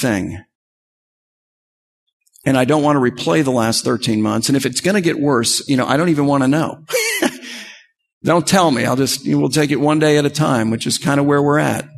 thing. 0.00 0.42
And 2.44 2.56
I 2.56 2.64
don't 2.64 2.82
want 2.82 2.96
to 2.96 3.00
replay 3.00 3.44
the 3.44 3.50
last 3.50 3.84
13 3.84 4.22
months. 4.22 4.48
And 4.48 4.56
if 4.56 4.64
it's 4.66 4.80
going 4.80 4.94
to 4.94 5.00
get 5.00 5.20
worse, 5.20 5.68
you 5.68 5.76
know, 5.76 5.86
I 5.86 5.96
don't 5.96 6.08
even 6.08 6.26
want 6.26 6.42
to 6.42 6.48
know. 6.48 6.84
don't 8.24 8.46
tell 8.46 8.70
me. 8.70 8.84
I'll 8.84 8.96
just, 8.96 9.24
you 9.24 9.32
know, 9.32 9.40
we'll 9.40 9.48
take 9.48 9.70
it 9.70 9.80
one 9.80 9.98
day 9.98 10.16
at 10.16 10.24
a 10.24 10.30
time, 10.30 10.70
which 10.70 10.86
is 10.86 10.98
kind 10.98 11.20
of 11.20 11.26
where 11.26 11.42
we're 11.42 11.58
at. 11.58 11.88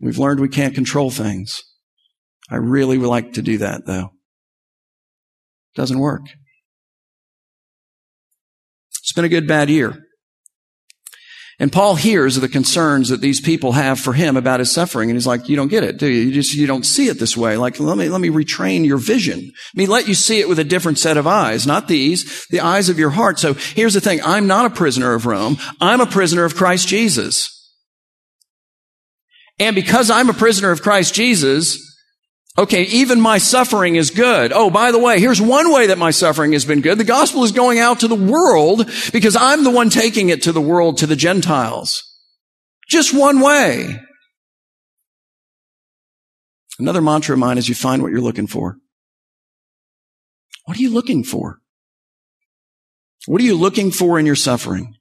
We've 0.00 0.18
learned 0.18 0.40
we 0.40 0.48
can't 0.48 0.74
control 0.74 1.10
things. 1.10 1.62
I 2.50 2.56
really 2.56 2.98
would 2.98 3.08
like 3.08 3.34
to 3.34 3.42
do 3.42 3.58
that 3.58 3.86
though. 3.86 4.10
Doesn't 5.74 5.98
work. 5.98 6.22
It's 9.00 9.12
been 9.12 9.24
a 9.24 9.28
good 9.28 9.48
bad 9.48 9.70
year. 9.70 10.04
And 11.60 11.72
Paul 11.72 11.94
hears 11.94 12.36
of 12.36 12.42
the 12.42 12.48
concerns 12.48 13.10
that 13.10 13.20
these 13.20 13.40
people 13.40 13.72
have 13.72 14.00
for 14.00 14.12
him 14.12 14.36
about 14.36 14.58
his 14.58 14.72
suffering. 14.72 15.08
And 15.08 15.16
he's 15.16 15.26
like, 15.26 15.48
you 15.48 15.54
don't 15.54 15.68
get 15.68 15.84
it, 15.84 15.98
do 15.98 16.08
you? 16.08 16.22
You 16.22 16.32
just, 16.32 16.54
you 16.54 16.66
don't 16.66 16.84
see 16.84 17.08
it 17.08 17.20
this 17.20 17.36
way. 17.36 17.56
Like, 17.56 17.78
let 17.78 17.96
me, 17.96 18.08
let 18.08 18.20
me 18.20 18.28
retrain 18.28 18.84
your 18.84 18.98
vision. 18.98 19.38
Let 19.38 19.76
me 19.76 19.86
let 19.86 20.08
you 20.08 20.14
see 20.14 20.40
it 20.40 20.48
with 20.48 20.58
a 20.58 20.64
different 20.64 20.98
set 20.98 21.16
of 21.16 21.28
eyes, 21.28 21.66
not 21.66 21.86
these, 21.86 22.46
the 22.50 22.60
eyes 22.60 22.88
of 22.88 22.98
your 22.98 23.10
heart. 23.10 23.38
So 23.38 23.54
here's 23.54 23.94
the 23.94 24.00
thing. 24.00 24.20
I'm 24.24 24.48
not 24.48 24.66
a 24.66 24.70
prisoner 24.70 25.14
of 25.14 25.26
Rome. 25.26 25.56
I'm 25.80 26.00
a 26.00 26.06
prisoner 26.06 26.44
of 26.44 26.56
Christ 26.56 26.88
Jesus. 26.88 27.50
And 29.60 29.76
because 29.76 30.10
I'm 30.10 30.28
a 30.28 30.34
prisoner 30.34 30.72
of 30.72 30.82
Christ 30.82 31.14
Jesus, 31.14 31.93
Okay, 32.56 32.82
even 32.84 33.20
my 33.20 33.38
suffering 33.38 33.96
is 33.96 34.10
good. 34.10 34.52
Oh, 34.52 34.70
by 34.70 34.92
the 34.92 34.98
way, 34.98 35.18
here's 35.18 35.40
one 35.40 35.72
way 35.72 35.88
that 35.88 35.98
my 35.98 36.12
suffering 36.12 36.52
has 36.52 36.64
been 36.64 36.82
good. 36.82 36.98
The 36.98 37.04
gospel 37.04 37.42
is 37.42 37.50
going 37.50 37.80
out 37.80 38.00
to 38.00 38.08
the 38.08 38.14
world 38.14 38.88
because 39.12 39.34
I'm 39.34 39.64
the 39.64 39.70
one 39.70 39.90
taking 39.90 40.28
it 40.28 40.42
to 40.42 40.52
the 40.52 40.60
world, 40.60 40.98
to 40.98 41.06
the 41.06 41.16
Gentiles. 41.16 42.02
Just 42.88 43.12
one 43.12 43.40
way. 43.40 44.00
Another 46.78 47.00
mantra 47.00 47.34
of 47.34 47.40
mine 47.40 47.58
is 47.58 47.68
you 47.68 47.74
find 47.74 48.02
what 48.02 48.12
you're 48.12 48.20
looking 48.20 48.46
for. 48.46 48.76
What 50.64 50.76
are 50.76 50.80
you 50.80 50.90
looking 50.90 51.24
for? 51.24 51.60
What 53.26 53.40
are 53.40 53.44
you 53.44 53.56
looking 53.56 53.90
for 53.90 54.18
in 54.18 54.26
your 54.26 54.36
suffering? 54.36 54.94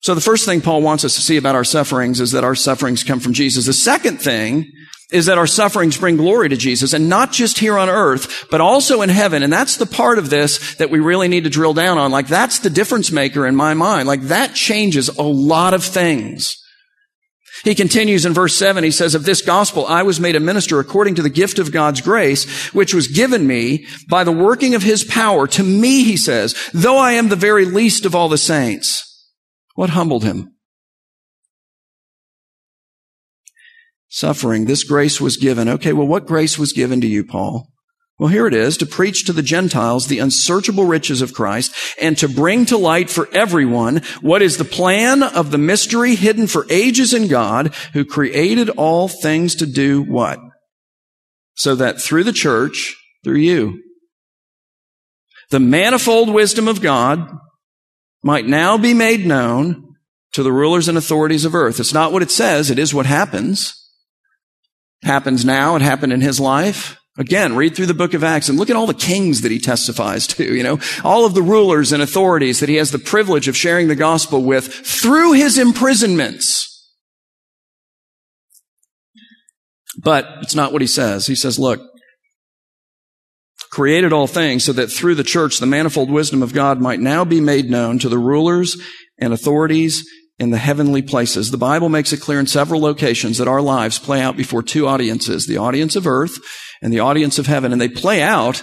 So 0.00 0.14
the 0.14 0.20
first 0.20 0.46
thing 0.46 0.62
Paul 0.62 0.80
wants 0.80 1.04
us 1.04 1.14
to 1.16 1.20
see 1.20 1.36
about 1.36 1.54
our 1.54 1.64
sufferings 1.64 2.20
is 2.20 2.32
that 2.32 2.44
our 2.44 2.54
sufferings 2.54 3.04
come 3.04 3.20
from 3.20 3.34
Jesus. 3.34 3.66
The 3.66 3.74
second 3.74 4.18
thing 4.18 4.72
is 5.12 5.26
that 5.26 5.38
our 5.38 5.46
sufferings 5.46 5.98
bring 5.98 6.16
glory 6.16 6.48
to 6.48 6.56
Jesus 6.56 6.92
and 6.92 7.08
not 7.08 7.32
just 7.32 7.58
here 7.58 7.76
on 7.76 7.88
earth, 7.88 8.46
but 8.50 8.60
also 8.60 9.02
in 9.02 9.10
heaven. 9.10 9.42
And 9.42 9.52
that's 9.52 9.76
the 9.76 9.86
part 9.86 10.18
of 10.18 10.30
this 10.30 10.76
that 10.76 10.90
we 10.90 11.00
really 11.00 11.28
need 11.28 11.44
to 11.44 11.50
drill 11.50 11.74
down 11.74 11.98
on. 11.98 12.10
Like 12.10 12.28
that's 12.28 12.60
the 12.60 12.70
difference 12.70 13.10
maker 13.10 13.46
in 13.46 13.56
my 13.56 13.74
mind. 13.74 14.08
Like 14.08 14.22
that 14.22 14.54
changes 14.54 15.08
a 15.08 15.22
lot 15.22 15.74
of 15.74 15.84
things. 15.84 16.56
He 17.62 17.74
continues 17.74 18.24
in 18.24 18.32
verse 18.32 18.54
7, 18.54 18.82
he 18.82 18.90
says, 18.90 19.14
Of 19.14 19.24
this 19.24 19.42
gospel 19.42 19.84
I 19.86 20.02
was 20.02 20.18
made 20.18 20.34
a 20.34 20.40
minister 20.40 20.80
according 20.80 21.16
to 21.16 21.22
the 21.22 21.28
gift 21.28 21.58
of 21.58 21.72
God's 21.72 22.00
grace, 22.00 22.72
which 22.72 22.94
was 22.94 23.06
given 23.06 23.46
me 23.46 23.86
by 24.08 24.24
the 24.24 24.32
working 24.32 24.74
of 24.74 24.82
his 24.82 25.04
power. 25.04 25.46
To 25.48 25.62
me, 25.62 26.04
he 26.04 26.16
says, 26.16 26.54
though 26.72 26.96
I 26.96 27.12
am 27.12 27.28
the 27.28 27.36
very 27.36 27.66
least 27.66 28.06
of 28.06 28.14
all 28.14 28.30
the 28.30 28.38
saints. 28.38 29.09
What 29.80 29.88
humbled 29.88 30.24
him? 30.24 30.52
suffering, 34.10 34.66
this 34.66 34.84
grace 34.84 35.22
was 35.22 35.38
given. 35.38 35.70
Okay, 35.70 35.94
well, 35.94 36.06
what 36.06 36.26
grace 36.26 36.58
was 36.58 36.74
given 36.74 37.00
to 37.00 37.06
you, 37.06 37.24
Paul? 37.24 37.66
Well, 38.18 38.28
here 38.28 38.46
it 38.46 38.52
is 38.52 38.76
to 38.76 38.84
preach 38.84 39.24
to 39.24 39.32
the 39.32 39.40
Gentiles 39.40 40.06
the 40.08 40.18
unsearchable 40.18 40.84
riches 40.84 41.22
of 41.22 41.32
Christ 41.32 41.74
and 41.98 42.18
to 42.18 42.28
bring 42.28 42.66
to 42.66 42.76
light 42.76 43.08
for 43.08 43.26
everyone 43.32 44.02
what 44.20 44.42
is 44.42 44.58
the 44.58 44.64
plan 44.64 45.22
of 45.22 45.50
the 45.50 45.56
mystery 45.56 46.14
hidden 46.14 46.46
for 46.46 46.66
ages 46.68 47.14
in 47.14 47.28
God 47.28 47.74
who 47.94 48.04
created 48.04 48.68
all 48.68 49.08
things 49.08 49.54
to 49.54 49.64
do 49.64 50.02
what? 50.02 50.40
So 51.54 51.74
that 51.76 52.02
through 52.02 52.24
the 52.24 52.34
church, 52.34 52.94
through 53.24 53.38
you, 53.38 53.82
the 55.48 55.60
manifold 55.60 56.28
wisdom 56.28 56.68
of 56.68 56.82
God 56.82 57.26
might 58.22 58.46
now 58.46 58.76
be 58.78 58.94
made 58.94 59.26
known 59.26 59.94
to 60.32 60.42
the 60.42 60.52
rulers 60.52 60.88
and 60.88 60.96
authorities 60.96 61.44
of 61.44 61.54
earth. 61.54 61.80
It's 61.80 61.94
not 61.94 62.12
what 62.12 62.22
it 62.22 62.30
says. 62.30 62.70
It 62.70 62.78
is 62.78 62.94
what 62.94 63.06
happens 63.06 63.76
happens 65.02 65.44
now. 65.44 65.76
It 65.76 65.82
happened 65.82 66.12
in 66.12 66.20
his 66.20 66.40
life. 66.40 66.98
Again, 67.18 67.56
read 67.56 67.74
through 67.74 67.86
the 67.86 67.94
book 67.94 68.14
of 68.14 68.24
Acts 68.24 68.48
and 68.48 68.58
look 68.58 68.70
at 68.70 68.76
all 68.76 68.86
the 68.86 68.94
kings 68.94 69.40
that 69.42 69.50
he 69.50 69.58
testifies 69.58 70.26
to, 70.28 70.54
you 70.54 70.62
know, 70.62 70.78
all 71.04 71.26
of 71.26 71.34
the 71.34 71.42
rulers 71.42 71.92
and 71.92 72.02
authorities 72.02 72.60
that 72.60 72.68
he 72.68 72.76
has 72.76 72.92
the 72.92 72.98
privilege 72.98 73.48
of 73.48 73.56
sharing 73.56 73.88
the 73.88 73.96
gospel 73.96 74.42
with 74.42 74.72
through 74.72 75.32
his 75.32 75.58
imprisonments. 75.58 76.66
But 80.02 80.26
it's 80.40 80.54
not 80.54 80.72
what 80.72 80.82
he 80.82 80.86
says. 80.86 81.26
He 81.26 81.34
says, 81.34 81.58
look, 81.58 81.80
created 83.70 84.12
all 84.12 84.26
things 84.26 84.64
so 84.64 84.72
that 84.72 84.88
through 84.88 85.14
the 85.14 85.24
church 85.24 85.58
the 85.58 85.66
manifold 85.66 86.10
wisdom 86.10 86.42
of 86.42 86.52
God 86.52 86.80
might 86.80 87.00
now 87.00 87.24
be 87.24 87.40
made 87.40 87.70
known 87.70 87.98
to 88.00 88.08
the 88.08 88.18
rulers 88.18 88.76
and 89.18 89.32
authorities 89.32 90.08
in 90.38 90.50
the 90.50 90.58
heavenly 90.58 91.02
places. 91.02 91.50
The 91.50 91.58
Bible 91.58 91.88
makes 91.88 92.12
it 92.12 92.20
clear 92.20 92.40
in 92.40 92.46
several 92.46 92.80
locations 92.80 93.38
that 93.38 93.46
our 93.46 93.60
lives 93.60 93.98
play 93.98 94.22
out 94.22 94.36
before 94.36 94.62
two 94.62 94.88
audiences, 94.88 95.46
the 95.46 95.58
audience 95.58 95.96
of 95.96 96.06
earth 96.06 96.38
and 96.82 96.92
the 96.92 97.00
audience 97.00 97.38
of 97.38 97.46
heaven. 97.46 97.72
And 97.72 97.80
they 97.80 97.90
play 97.90 98.22
out 98.22 98.62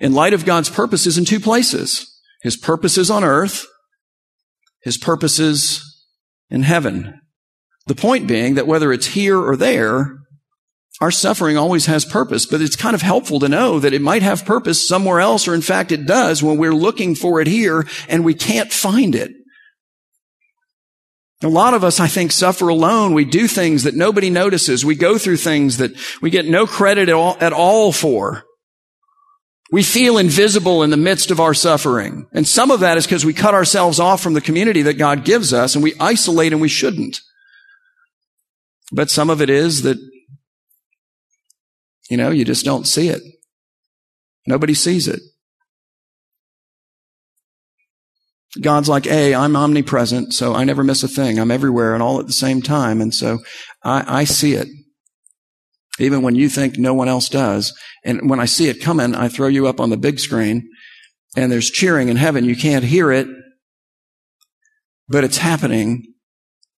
in 0.00 0.14
light 0.14 0.32
of 0.32 0.46
God's 0.46 0.70
purposes 0.70 1.18
in 1.18 1.26
two 1.26 1.38
places. 1.38 2.18
His 2.42 2.56
purposes 2.56 3.10
on 3.10 3.24
earth, 3.24 3.66
His 4.80 4.96
purposes 4.96 5.84
in 6.48 6.62
heaven. 6.62 7.20
The 7.86 7.94
point 7.94 8.26
being 8.26 8.54
that 8.54 8.66
whether 8.66 8.92
it's 8.92 9.08
here 9.08 9.38
or 9.38 9.56
there, 9.56 10.17
Our 11.00 11.10
suffering 11.12 11.56
always 11.56 11.86
has 11.86 12.04
purpose, 12.04 12.44
but 12.44 12.60
it's 12.60 12.74
kind 12.74 12.94
of 12.94 13.02
helpful 13.02 13.38
to 13.40 13.48
know 13.48 13.78
that 13.78 13.94
it 13.94 14.02
might 14.02 14.22
have 14.22 14.44
purpose 14.44 14.86
somewhere 14.86 15.20
else, 15.20 15.46
or 15.46 15.54
in 15.54 15.62
fact 15.62 15.92
it 15.92 16.06
does 16.06 16.42
when 16.42 16.58
we're 16.58 16.74
looking 16.74 17.14
for 17.14 17.40
it 17.40 17.46
here 17.46 17.86
and 18.08 18.24
we 18.24 18.34
can't 18.34 18.72
find 18.72 19.14
it. 19.14 19.30
A 21.40 21.48
lot 21.48 21.72
of 21.72 21.84
us, 21.84 22.00
I 22.00 22.08
think, 22.08 22.32
suffer 22.32 22.68
alone. 22.68 23.14
We 23.14 23.24
do 23.24 23.46
things 23.46 23.84
that 23.84 23.94
nobody 23.94 24.28
notices. 24.28 24.84
We 24.84 24.96
go 24.96 25.18
through 25.18 25.36
things 25.36 25.76
that 25.76 25.92
we 26.20 26.30
get 26.30 26.46
no 26.46 26.66
credit 26.66 27.08
at 27.08 27.14
all, 27.14 27.36
at 27.40 27.52
all 27.52 27.92
for. 27.92 28.42
We 29.70 29.84
feel 29.84 30.18
invisible 30.18 30.82
in 30.82 30.90
the 30.90 30.96
midst 30.96 31.30
of 31.30 31.38
our 31.38 31.54
suffering. 31.54 32.26
And 32.32 32.44
some 32.48 32.72
of 32.72 32.80
that 32.80 32.96
is 32.96 33.06
because 33.06 33.24
we 33.24 33.34
cut 33.34 33.54
ourselves 33.54 34.00
off 34.00 34.20
from 34.20 34.34
the 34.34 34.40
community 34.40 34.82
that 34.82 34.94
God 34.94 35.24
gives 35.24 35.52
us 35.52 35.76
and 35.76 35.84
we 35.84 35.94
isolate 36.00 36.52
and 36.52 36.60
we 36.60 36.68
shouldn't. 36.68 37.20
But 38.90 39.10
some 39.10 39.30
of 39.30 39.40
it 39.40 39.50
is 39.50 39.82
that, 39.82 39.98
you 42.08 42.16
know, 42.16 42.30
you 42.30 42.44
just 42.44 42.64
don't 42.64 42.86
see 42.86 43.08
it. 43.08 43.22
Nobody 44.46 44.74
sees 44.74 45.08
it. 45.08 45.20
God's 48.60 48.88
like, 48.88 49.04
hey, 49.04 49.34
I'm 49.34 49.56
omnipresent, 49.56 50.32
so 50.32 50.54
I 50.54 50.64
never 50.64 50.82
miss 50.82 51.02
a 51.02 51.08
thing. 51.08 51.38
I'm 51.38 51.50
everywhere 51.50 51.92
and 51.94 52.02
all 52.02 52.18
at 52.18 52.26
the 52.26 52.32
same 52.32 52.62
time. 52.62 53.00
And 53.00 53.14
so 53.14 53.40
I, 53.84 54.20
I 54.20 54.24
see 54.24 54.54
it. 54.54 54.68
Even 56.00 56.22
when 56.22 56.34
you 56.34 56.48
think 56.48 56.78
no 56.78 56.94
one 56.94 57.08
else 57.08 57.28
does. 57.28 57.76
And 58.04 58.30
when 58.30 58.40
I 58.40 58.46
see 58.46 58.68
it 58.68 58.80
coming, 58.80 59.14
I 59.14 59.28
throw 59.28 59.48
you 59.48 59.66
up 59.66 59.80
on 59.80 59.90
the 59.90 59.96
big 59.96 60.18
screen 60.18 60.68
and 61.36 61.52
there's 61.52 61.70
cheering 61.70 62.08
in 62.08 62.16
heaven. 62.16 62.44
You 62.44 62.56
can't 62.56 62.84
hear 62.84 63.12
it, 63.12 63.26
but 65.08 65.24
it's 65.24 65.38
happening 65.38 66.14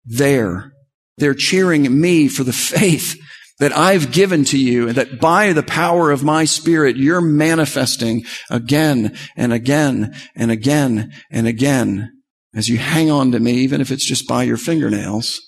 there. 0.04 0.72
They're 1.18 1.34
cheering 1.34 2.00
me 2.00 2.28
for 2.28 2.44
the 2.44 2.52
faith 2.52 3.16
that 3.60 3.76
I've 3.76 4.10
given 4.10 4.44
to 4.46 4.58
you 4.58 4.88
and 4.88 4.96
that 4.96 5.20
by 5.20 5.52
the 5.52 5.62
power 5.62 6.10
of 6.10 6.24
my 6.24 6.44
spirit, 6.44 6.96
you're 6.96 7.20
manifesting 7.20 8.24
again 8.50 9.16
and 9.36 9.52
again 9.52 10.14
and 10.34 10.50
again 10.50 11.12
and 11.30 11.46
again 11.46 12.10
as 12.54 12.68
you 12.68 12.78
hang 12.78 13.10
on 13.10 13.30
to 13.32 13.38
me, 13.38 13.52
even 13.52 13.80
if 13.80 13.90
it's 13.90 14.04
just 14.04 14.26
by 14.26 14.42
your 14.42 14.56
fingernails 14.56 15.40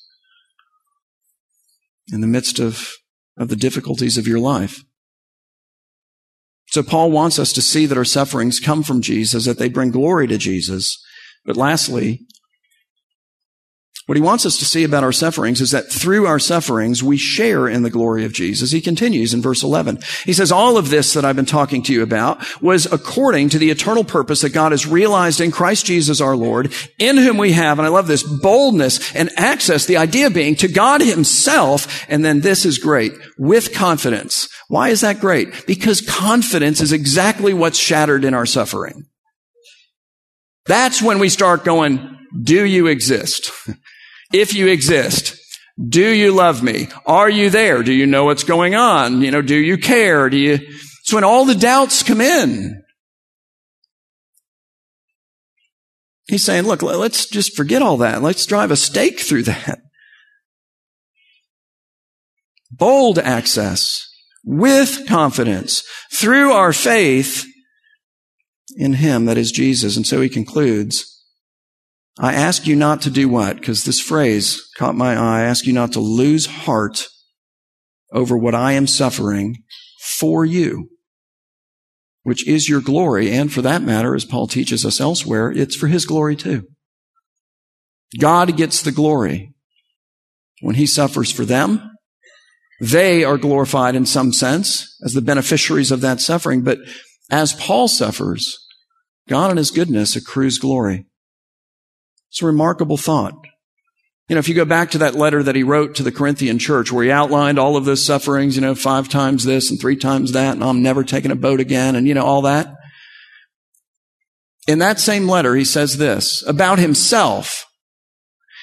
in 2.13 2.21
the 2.21 2.27
midst 2.27 2.61
of, 2.61 2.93
of 3.37 3.49
the 3.49 3.57
difficulties 3.57 4.19
of 4.19 4.29
your 4.29 4.39
life. 4.39 4.85
So 6.69 6.83
Paul 6.83 7.11
wants 7.11 7.39
us 7.39 7.53
to 7.55 7.63
see 7.63 7.87
that 7.87 7.99
our 7.99 8.05
sufferings 8.05 8.61
come 8.61 8.83
from 8.83 9.03
Jesus, 9.03 9.47
that 9.47 9.59
they 9.59 9.69
bring 9.69 9.91
glory 9.91 10.27
to 10.29 10.39
Jesus. 10.39 11.03
But 11.45 11.57
lastly, 11.57 12.27
what 14.13 14.19
he 14.19 14.23
wants 14.23 14.45
us 14.45 14.59
to 14.59 14.67
see 14.67 14.85
about 14.85 15.05
our 15.05 15.11
sufferings 15.11 15.63
is 15.63 15.71
that 15.71 15.91
through 15.91 16.27
our 16.27 16.39
sufferings, 16.39 17.03
we 17.03 17.17
share 17.17 17.67
in 17.67 17.83
the 17.83 17.89
glory 17.89 18.27
of 18.27 18.35
Jesus. 18.35 18.71
He 18.71 18.83
continues 18.83 19.33
in 19.33 19.41
verse 19.41 19.63
11. 19.63 20.01
He 20.27 20.35
says, 20.35 20.53
all 20.53 20.77
of 20.77 20.91
this 20.91 21.15
that 21.15 21.25
I've 21.25 21.35
been 21.35 21.47
talking 21.47 21.83
to 21.85 21.95
you 21.95 22.03
about 22.03 22.45
was 22.61 22.85
according 22.85 23.49
to 23.49 23.59
the 23.59 23.71
eternal 23.71 24.05
purpose 24.05 24.43
that 24.43 24.51
God 24.51 24.73
has 24.73 24.87
realized 24.87 25.41
in 25.41 25.51
Christ 25.51 25.87
Jesus 25.87 26.21
our 26.21 26.37
Lord, 26.37 26.75
in 26.99 27.17
whom 27.17 27.39
we 27.39 27.53
have, 27.53 27.79
and 27.79 27.87
I 27.87 27.89
love 27.89 28.07
this, 28.07 28.23
boldness 28.23 29.17
and 29.17 29.31
access, 29.39 29.87
the 29.87 29.97
idea 29.97 30.29
being 30.29 30.57
to 30.57 30.69
God 30.69 31.01
himself. 31.01 32.05
And 32.07 32.23
then 32.23 32.41
this 32.41 32.67
is 32.67 32.77
great, 32.77 33.15
with 33.39 33.73
confidence. 33.73 34.47
Why 34.69 34.91
is 34.91 35.01
that 35.01 35.21
great? 35.21 35.67
Because 35.67 36.03
confidence 36.03 36.83
is 36.83 36.93
exactly 36.93 37.55
what's 37.55 37.79
shattered 37.79 38.27
in 38.27 38.35
our 38.35 38.45
suffering. 38.45 39.07
That's 40.67 41.01
when 41.01 41.19
we 41.19 41.31
start 41.31 41.65
going, 41.65 42.19
do 42.43 42.67
you 42.67 42.89
exist? 42.89 43.51
if 44.33 44.55
you 44.55 44.69
exist. 44.69 45.37
Do 45.89 46.07
you 46.09 46.33
love 46.33 46.63
me? 46.63 46.89
Are 47.07 47.31
you 47.31 47.51
there? 47.51 47.83
Do 47.83 47.93
you 47.93 48.07
know 48.07 48.25
what's 48.25 48.45
going 48.45 48.75
on? 48.75 49.23
You 49.23 49.31
know, 49.31 49.43
do 49.43 49.57
you 49.57 49.79
care? 49.79 50.29
Do 50.29 50.37
you, 50.37 50.55
it's 50.55 51.13
when 51.13 51.25
all 51.25 51.45
the 51.45 51.55
doubts 51.55 52.03
come 52.03 52.21
in. 52.21 52.83
He's 56.29 56.45
saying, 56.45 56.65
look, 56.65 56.83
let's 56.83 57.27
just 57.29 57.57
forget 57.57 57.83
all 57.83 57.97
that. 57.99 58.23
Let's 58.23 58.47
drive 58.47 58.71
a 58.71 58.77
stake 58.77 59.21
through 59.21 59.43
that. 59.45 59.81
Bold 62.71 63.19
access 63.19 64.09
with 64.45 65.07
confidence 65.07 65.83
through 66.13 66.53
our 66.53 66.73
faith 66.73 67.47
in 68.77 68.95
Him, 68.95 69.27
that 69.27 69.37
is 69.37 69.53
Jesus. 69.53 69.97
And 69.97 70.07
so 70.07 70.21
he 70.21 70.29
concludes, 70.29 71.12
I 72.19 72.35
ask 72.35 72.67
you 72.67 72.77
not 72.77 73.03
to 73.03 73.11
do 73.11 73.29
what? 73.29 73.57
Because 73.57 73.85
this 73.85 74.01
phrase 74.01 74.61
caught 74.77 74.95
my 74.95 75.17
eye. 75.17 75.41
I 75.41 75.45
ask 75.45 75.67
you 75.67 75.73
not 75.73 75.93
to 75.93 76.01
lose 76.01 76.47
heart 76.47 77.07
over 78.13 78.37
what 78.37 78.55
I 78.55 78.73
am 78.73 78.87
suffering 78.87 79.63
for 80.19 80.45
you, 80.45 80.91
which 82.23 82.47
is 82.47 82.69
your 82.69 82.83
glory. 82.83 83.31
And 83.31 83.51
for 83.53 83.63
that 83.63 83.83
matter, 83.83 84.15
as 84.15 84.27
Paul 84.27 84.47
teaches 84.47 84.85
us 84.85 85.01
elsewhere, 85.01 85.51
it's 85.51 85.75
for 85.75 85.87
his 85.87 86.05
glory 86.05 86.37
too. 86.37 86.65
God 88.21 88.57
gets 88.59 88.83
the 88.83 88.93
glory 88.93 89.55
when 90.61 90.75
he 90.75 90.87
suffers 90.87 91.33
for 91.33 91.47
them. 91.47 91.91
They 92.81 93.25
are 93.25 93.39
glorified 93.39 93.95
in 93.95 94.05
some 94.05 94.33
sense 94.33 94.99
as 95.05 95.15
the 95.15 95.23
beneficiaries 95.23 95.91
of 95.91 96.03
that 96.03 96.21
suffering. 96.21 96.63
But 96.63 96.79
as 97.31 97.55
Paul 97.55 97.89
suffers, 97.89 98.59
God 99.29 99.51
in 99.51 99.57
his 99.57 99.71
goodness 99.71 100.15
accrues 100.15 100.59
glory. 100.59 101.07
It's 102.33 102.43
a 102.43 102.47
remarkable 102.47 102.97
thought. 102.97 103.35
You 104.29 104.37
know, 104.37 104.39
if 104.39 104.49
you 104.49 104.55
go 104.55 104.65
back 104.65 104.93
to 104.93 104.99
that 104.99 105.15
letter 105.15 105.43
that 105.43 105.55
he 105.55 105.63
wrote 105.63 105.97
to 105.97 106.03
the 106.03 106.11
Corinthian 106.11 106.59
church 106.59 106.91
where 106.91 107.05
he 107.05 107.11
outlined 107.11 107.59
all 107.59 107.77
of 107.77 107.85
those 107.85 108.07
sufferings, 108.07 108.57
you 108.57 108.63
know, 108.63 108.75
five 108.75 109.11
times 109.11 109.45
this 109.45 109.71
and 109.71 109.79
three 109.79 109.97
times 109.97 110.33
that, 110.33 110.55
and 110.55 110.65
I'm 110.65 110.83
never 110.83 111.05
taking 111.05 111.31
a 111.31 111.37
boat 111.37 111.61
again, 111.61 111.95
and 111.95 112.09
you 112.09 112.15
know, 112.15 112.25
all 112.25 112.41
that. 112.43 112.75
In 114.67 114.79
that 114.79 114.99
same 114.99 115.29
letter, 115.29 115.55
he 115.55 115.67
says 115.67 115.99
this 115.99 116.43
about 116.47 116.79
himself. 116.79 117.67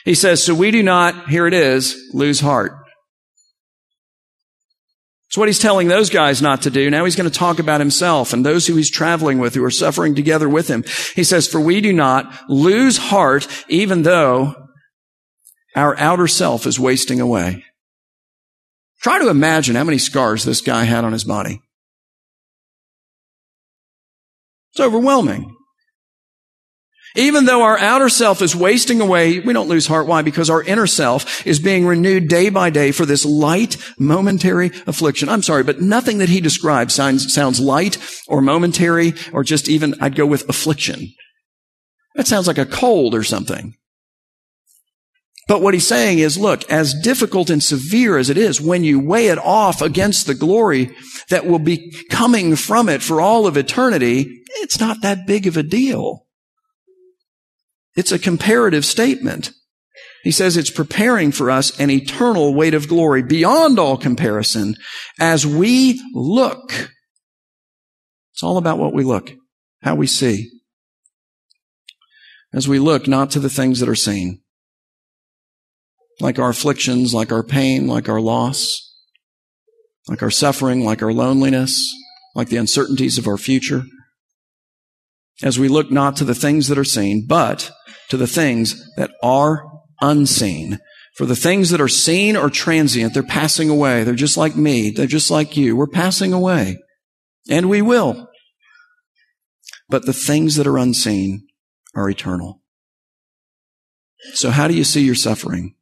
He 0.04 0.16
says, 0.16 0.44
so 0.44 0.56
we 0.56 0.72
do 0.72 0.82
not, 0.82 1.30
here 1.30 1.46
it 1.46 1.54
is, 1.54 2.10
lose 2.12 2.40
heart. 2.40 2.79
It's 5.30 5.38
what 5.38 5.48
he's 5.48 5.60
telling 5.60 5.88
those 5.88 6.10
guys 6.10 6.42
not 6.42 6.64
to 6.64 6.72
do. 6.72 6.90
Now 6.90 7.06
he's 7.06 7.16
going 7.16 7.30
to 7.30 7.38
talk 7.38 7.60
about 7.60 7.82
himself 7.82 8.34
and 8.34 8.44
those 8.44 8.66
who 8.66 8.76
he's 8.76 8.90
traveling 8.90 9.38
with 9.38 9.54
who 9.54 9.64
are 9.64 9.70
suffering 9.70 10.16
together 10.16 10.50
with 10.50 10.68
him. 10.68 10.84
He 11.16 11.24
says, 11.24 11.48
for 11.48 11.62
we 11.62 11.82
do 11.82 11.94
not 11.94 12.34
lose 12.50 12.98
heart 12.98 13.48
even 13.68 14.02
though 14.02 14.56
our 15.76 15.96
outer 16.00 16.28
self 16.28 16.66
is 16.66 16.80
wasting 16.80 17.22
away. 17.22 17.64
Try 19.02 19.20
to 19.20 19.30
imagine 19.30 19.76
how 19.76 19.84
many 19.84 20.00
scars 20.00 20.46
this 20.46 20.62
guy 20.62 20.86
had 20.86 21.06
on 21.06 21.14
his 21.14 21.26
body. 21.26 21.62
It's 24.74 24.80
overwhelming. 24.80 25.56
Even 27.16 27.46
though 27.46 27.64
our 27.64 27.78
outer 27.78 28.08
self 28.10 28.42
is 28.42 28.56
wasting 28.56 29.02
away, 29.02 29.40
we 29.40 29.54
don't 29.54 29.68
lose 29.68 29.88
heart. 29.88 30.06
Why? 30.06 30.22
Because 30.22 30.50
our 30.50 30.62
inner 30.62 30.86
self 30.86 31.46
is 31.46 31.60
being 31.60 31.88
renewed 31.88 32.28
day 32.28 32.50
by 32.50 32.70
day 32.70 32.92
for 32.92 33.06
this 33.06 33.26
light, 33.26 33.78
momentary 33.98 34.72
affliction. 34.86 35.28
I'm 35.28 35.42
sorry, 35.42 35.64
but 35.64 35.82
nothing 35.82 36.20
that 36.20 36.30
he 36.30 36.40
describes 36.40 36.94
sounds, 36.94 37.34
sounds 37.34 37.60
light 37.60 37.98
or 38.28 38.42
momentary 38.42 39.14
or 39.34 39.44
just 39.44 39.68
even, 39.68 39.96
I'd 40.00 40.16
go 40.16 40.26
with 40.26 40.48
affliction. 40.50 41.14
That 42.16 42.28
sounds 42.28 42.48
like 42.48 42.60
a 42.60 42.66
cold 42.66 43.16
or 43.16 43.24
something. 43.24 43.76
But 45.48 45.64
what 45.64 45.74
he's 45.74 45.88
saying 45.88 46.20
is, 46.20 46.38
look, 46.38 46.70
as 46.70 46.94
difficult 46.94 47.50
and 47.50 47.64
severe 47.64 48.20
as 48.20 48.30
it 48.30 48.38
is, 48.38 48.62
when 48.62 48.84
you 48.84 49.00
weigh 49.00 49.30
it 49.30 49.40
off 49.40 49.82
against 49.82 50.28
the 50.28 50.36
glory 50.36 50.96
that 51.30 51.48
will 51.48 51.58
be 51.58 51.92
coming 52.12 52.56
from 52.56 52.88
it 52.88 53.02
for 53.02 53.20
all 53.20 53.48
of 53.48 53.58
eternity, 53.58 54.44
it's 54.58 54.80
not 54.80 55.02
that 55.02 55.26
big 55.26 55.48
of 55.48 55.58
a 55.58 55.64
deal. 55.64 56.28
It's 57.96 58.12
a 58.12 58.20
comparative 58.20 58.86
statement. 58.86 59.52
He 60.24 60.32
says 60.32 60.58
it's 60.58 60.70
preparing 60.70 61.32
for 61.32 61.50
us 61.50 61.78
an 61.80 61.90
eternal 61.90 62.54
weight 62.54 62.74
of 62.74 62.88
glory 62.88 63.24
beyond 63.24 63.80
all 63.80 63.98
comparison 63.98 64.76
as 65.20 65.46
we 65.46 66.02
look. 66.14 66.92
It's 68.34 68.44
all 68.44 68.58
about 68.58 68.78
what 68.80 68.94
we 68.94 69.04
look, 69.04 69.32
how 69.82 69.96
we 69.96 70.08
see. 70.08 70.50
As 72.54 72.68
we 72.68 72.80
look 72.80 73.08
not 73.08 73.32
to 73.32 73.40
the 73.40 73.50
things 73.50 73.80
that 73.80 73.90
are 73.90 73.96
seen, 73.96 74.42
like 76.20 76.40
our 76.40 76.50
afflictions, 76.50 77.14
like 77.14 77.32
our 77.32 77.44
pain, 77.44 77.88
like 77.88 78.10
our 78.10 78.20
loss, 78.20 78.90
like 80.08 80.24
our 80.24 80.32
suffering, 80.32 80.84
like 80.84 81.02
our 81.02 81.14
loneliness, 81.14 81.94
like 82.36 82.50
the 82.50 82.58
uncertainties 82.58 83.18
of 83.18 83.28
our 83.28 83.38
future. 83.38 83.84
As 85.42 85.58
we 85.58 85.68
look 85.70 85.92
not 85.92 86.18
to 86.18 86.26
the 86.26 86.36
things 86.36 86.68
that 86.68 86.78
are 86.78 86.84
seen, 86.84 87.26
but 87.28 87.72
to 88.10 88.18
the 88.18 88.28
things 88.28 88.90
that 88.98 89.12
are 89.24 89.66
unseen. 90.02 90.80
For 91.16 91.26
the 91.26 91.36
things 91.36 91.70
that 91.70 91.82
are 91.82 91.88
seen 91.88 92.36
are 92.36 92.50
transient. 92.50 93.14
They're 93.14 93.24
passing 93.24 93.70
away. 93.70 94.04
They're 94.04 94.16
just 94.16 94.38
like 94.38 94.56
me. 94.56 94.90
They're 94.90 95.08
just 95.08 95.32
like 95.32 95.58
you. 95.58 95.76
We're 95.76 95.88
passing 95.88 96.34
away. 96.34 96.78
And 97.50 97.70
we 97.70 97.82
will. 97.82 98.30
But 99.90 100.06
the 100.06 100.14
things 100.14 100.56
that 100.56 100.68
are 100.68 100.78
unseen 100.78 101.48
are 101.96 102.10
eternal. 102.10 102.62
So 104.34 104.52
how 104.52 104.68
do 104.68 104.74
you 104.74 104.84
see 104.84 105.02
your 105.02 105.16
suffering? 105.16 105.76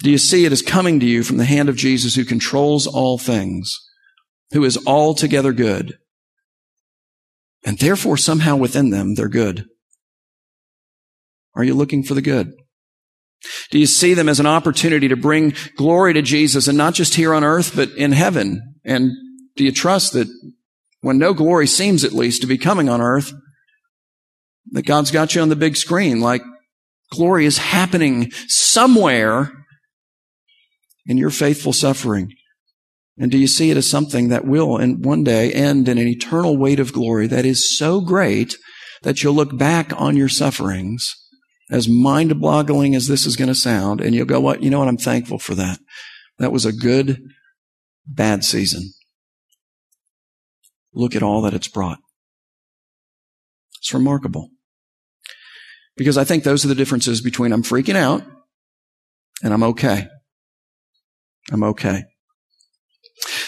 Do 0.00 0.10
you 0.10 0.18
see 0.18 0.44
it 0.44 0.52
as 0.52 0.62
coming 0.62 0.98
to 1.00 1.06
you 1.06 1.22
from 1.22 1.36
the 1.36 1.44
hand 1.44 1.68
of 1.68 1.76
Jesus 1.76 2.14
who 2.14 2.24
controls 2.24 2.86
all 2.86 3.18
things, 3.18 3.78
who 4.52 4.64
is 4.64 4.78
altogether 4.86 5.52
good? 5.52 5.98
And 7.64 7.78
therefore 7.78 8.16
somehow 8.16 8.56
within 8.56 8.90
them 8.90 9.14
they're 9.14 9.28
good. 9.28 9.66
Are 11.54 11.64
you 11.64 11.74
looking 11.74 12.02
for 12.02 12.14
the 12.14 12.22
good? 12.22 12.52
Do 13.70 13.78
you 13.78 13.86
see 13.86 14.14
them 14.14 14.28
as 14.28 14.40
an 14.40 14.46
opportunity 14.46 15.08
to 15.08 15.16
bring 15.16 15.54
glory 15.76 16.12
to 16.14 16.22
Jesus 16.22 16.68
and 16.68 16.78
not 16.78 16.94
just 16.94 17.14
here 17.14 17.34
on 17.34 17.44
earth, 17.44 17.74
but 17.74 17.90
in 17.90 18.12
heaven? 18.12 18.60
And 18.84 19.10
do 19.56 19.64
you 19.64 19.72
trust 19.72 20.12
that 20.12 20.28
when 21.00 21.18
no 21.18 21.34
glory 21.34 21.66
seems 21.66 22.04
at 22.04 22.12
least 22.12 22.40
to 22.42 22.46
be 22.46 22.58
coming 22.58 22.88
on 22.88 23.00
earth, 23.00 23.32
that 24.70 24.86
God's 24.86 25.10
got 25.10 25.34
you 25.34 25.42
on 25.42 25.48
the 25.48 25.56
big 25.56 25.76
screen, 25.76 26.20
like 26.20 26.42
glory 27.10 27.44
is 27.44 27.58
happening 27.58 28.30
somewhere 28.46 29.52
in 31.06 31.18
your 31.18 31.30
faithful 31.30 31.72
suffering. 31.72 32.32
And 33.18 33.30
do 33.30 33.36
you 33.36 33.48
see 33.48 33.70
it 33.70 33.76
as 33.76 33.90
something 33.90 34.28
that 34.28 34.46
will 34.46 34.78
in 34.78 35.02
one 35.02 35.24
day 35.24 35.52
end 35.52 35.88
in 35.88 35.98
an 35.98 36.06
eternal 36.06 36.56
weight 36.56 36.80
of 36.80 36.92
glory 36.92 37.26
that 37.26 37.44
is 37.44 37.76
so 37.76 38.00
great 38.00 38.56
that 39.02 39.22
you'll 39.22 39.34
look 39.34 39.56
back 39.58 39.92
on 40.00 40.16
your 40.16 40.28
sufferings 40.28 41.12
as 41.70 41.88
mind 41.88 42.40
boggling 42.40 42.94
as 42.94 43.08
this 43.08 43.26
is 43.26 43.36
going 43.36 43.48
to 43.48 43.54
sound 43.54 44.00
and 44.00 44.14
you'll 44.14 44.26
go, 44.26 44.40
what? 44.40 44.62
You 44.62 44.70
know 44.70 44.80
what? 44.80 44.88
I'm 44.88 44.96
thankful 44.96 45.38
for 45.38 45.54
that. 45.54 45.78
That 46.38 46.52
was 46.52 46.64
a 46.64 46.72
good, 46.72 47.22
bad 48.06 48.44
season. 48.44 48.92
Look 50.92 51.14
at 51.14 51.22
all 51.22 51.42
that 51.42 51.54
it's 51.54 51.68
brought. 51.68 51.98
It's 53.78 53.94
remarkable. 53.94 54.50
Because 55.96 56.18
I 56.18 56.24
think 56.24 56.44
those 56.44 56.64
are 56.64 56.68
the 56.68 56.74
differences 56.74 57.20
between 57.20 57.52
I'm 57.52 57.62
freaking 57.62 57.96
out 57.96 58.22
and 59.42 59.52
I'm 59.52 59.62
okay. 59.62 60.08
I'm 61.50 61.62
okay. 61.64 62.04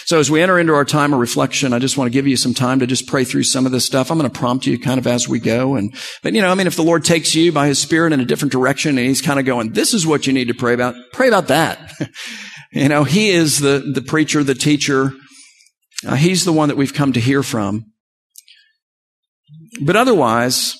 So 0.05 0.19
as 0.19 0.29
we 0.29 0.39
enter 0.39 0.59
into 0.59 0.73
our 0.73 0.85
time 0.85 1.13
of 1.13 1.19
reflection, 1.19 1.73
I 1.73 1.79
just 1.79 1.97
want 1.97 2.05
to 2.07 2.13
give 2.13 2.27
you 2.27 2.37
some 2.37 2.53
time 2.53 2.79
to 2.79 2.85
just 2.85 3.07
pray 3.07 3.23
through 3.23 3.43
some 3.43 3.65
of 3.65 3.71
this 3.71 3.85
stuff. 3.85 4.11
I'm 4.11 4.19
going 4.19 4.29
to 4.29 4.39
prompt 4.39 4.67
you 4.67 4.77
kind 4.79 4.99
of 4.99 5.07
as 5.07 5.27
we 5.27 5.39
go. 5.39 5.75
And, 5.75 5.95
but 6.21 6.33
you 6.33 6.41
know, 6.41 6.51
I 6.51 6.53
mean, 6.53 6.67
if 6.67 6.75
the 6.75 6.83
Lord 6.83 7.03
takes 7.03 7.33
you 7.33 7.51
by 7.51 7.67
his 7.67 7.79
spirit 7.79 8.13
in 8.13 8.19
a 8.19 8.25
different 8.25 8.51
direction 8.51 8.99
and 8.99 9.07
he's 9.07 9.21
kind 9.21 9.39
of 9.39 9.47
going, 9.47 9.73
this 9.73 9.95
is 9.95 10.05
what 10.05 10.27
you 10.27 10.33
need 10.33 10.47
to 10.49 10.53
pray 10.53 10.75
about, 10.75 10.93
pray 11.11 11.27
about 11.27 11.47
that. 11.47 11.91
you 12.71 12.87
know, 12.87 13.03
he 13.03 13.31
is 13.31 13.59
the, 13.59 13.91
the 13.95 14.01
preacher, 14.03 14.43
the 14.43 14.53
teacher. 14.53 15.11
Uh, 16.05 16.15
he's 16.15 16.45
the 16.45 16.53
one 16.53 16.69
that 16.69 16.77
we've 16.77 16.93
come 16.93 17.11
to 17.13 17.19
hear 17.19 17.41
from. 17.41 17.85
But 19.83 19.95
otherwise, 19.95 20.75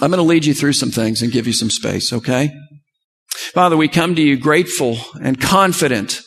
I'm 0.00 0.10
going 0.10 0.18
to 0.18 0.22
lead 0.22 0.46
you 0.46 0.54
through 0.54 0.72
some 0.72 0.90
things 0.90 1.20
and 1.20 1.30
give 1.30 1.46
you 1.46 1.52
some 1.52 1.68
space, 1.68 2.14
okay? 2.14 2.50
Father, 3.52 3.76
we 3.76 3.88
come 3.88 4.14
to 4.14 4.22
you 4.22 4.38
grateful 4.38 4.96
and 5.22 5.38
confident 5.38 6.22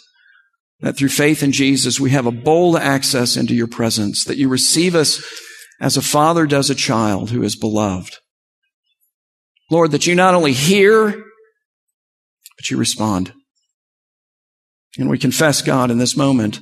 that 0.84 0.98
through 0.98 1.10
faith 1.10 1.41
in 1.41 1.54
Jesus, 1.54 1.98
we 1.98 2.10
have 2.10 2.26
a 2.26 2.32
bold 2.32 2.76
access 2.76 3.38
into 3.38 3.56
your 3.56 3.67
presence, 3.67 4.26
that 4.26 4.36
you 4.36 4.50
receive 4.50 4.96
us 4.96 5.24
as 5.80 5.96
a 5.96 6.02
father 6.02 6.46
does 6.46 6.69
a 6.69 6.76
child 6.76 7.30
who 7.30 7.41
is 7.41 7.56
beloved. 7.56 8.17
Lord, 9.72 9.91
that 9.91 10.06
you 10.06 10.13
not 10.13 10.36
only 10.36 10.52
hear, 10.52 11.08
but 12.58 12.69
you 12.69 12.76
respond. 12.76 13.32
And 14.98 15.10
we 15.10 15.17
confess, 15.17 15.62
God, 15.62 15.89
in 15.89 16.00
this 16.00 16.17
moment, 16.17 16.60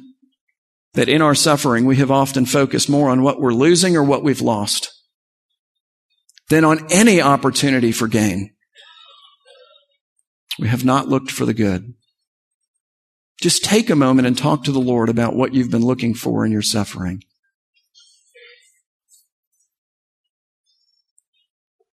that 0.94 1.10
in 1.10 1.24
our 1.24 1.36
suffering, 1.36 1.86
we 1.86 1.96
have 1.98 2.12
often 2.12 2.46
focused 2.46 2.92
more 2.92 3.10
on 3.10 3.24
what 3.24 3.42
we're 3.42 3.54
losing 3.54 3.98
or 3.98 4.04
what 4.04 4.24
we've 4.24 4.40
lost 4.40 4.92
than 6.50 6.64
on 6.64 6.86
any 6.92 7.20
opportunity 7.20 7.92
for 7.92 8.08
gain. 8.08 8.52
We 10.60 10.68
have 10.68 10.86
not 10.86 11.08
looked 11.08 11.32
for 11.32 11.46
the 11.46 11.56
good. 11.56 11.96
Just 13.42 13.64
take 13.64 13.90
a 13.90 13.96
moment 13.96 14.28
and 14.28 14.38
talk 14.38 14.64
to 14.64 14.72
the 14.72 14.80
Lord 14.80 15.10
about 15.10 15.36
what 15.36 15.56
you've 15.56 15.72
been 15.72 15.84
looking 15.84 16.14
for 16.14 16.46
in 16.46 16.52
your 16.52 16.62
suffering. 16.62 17.24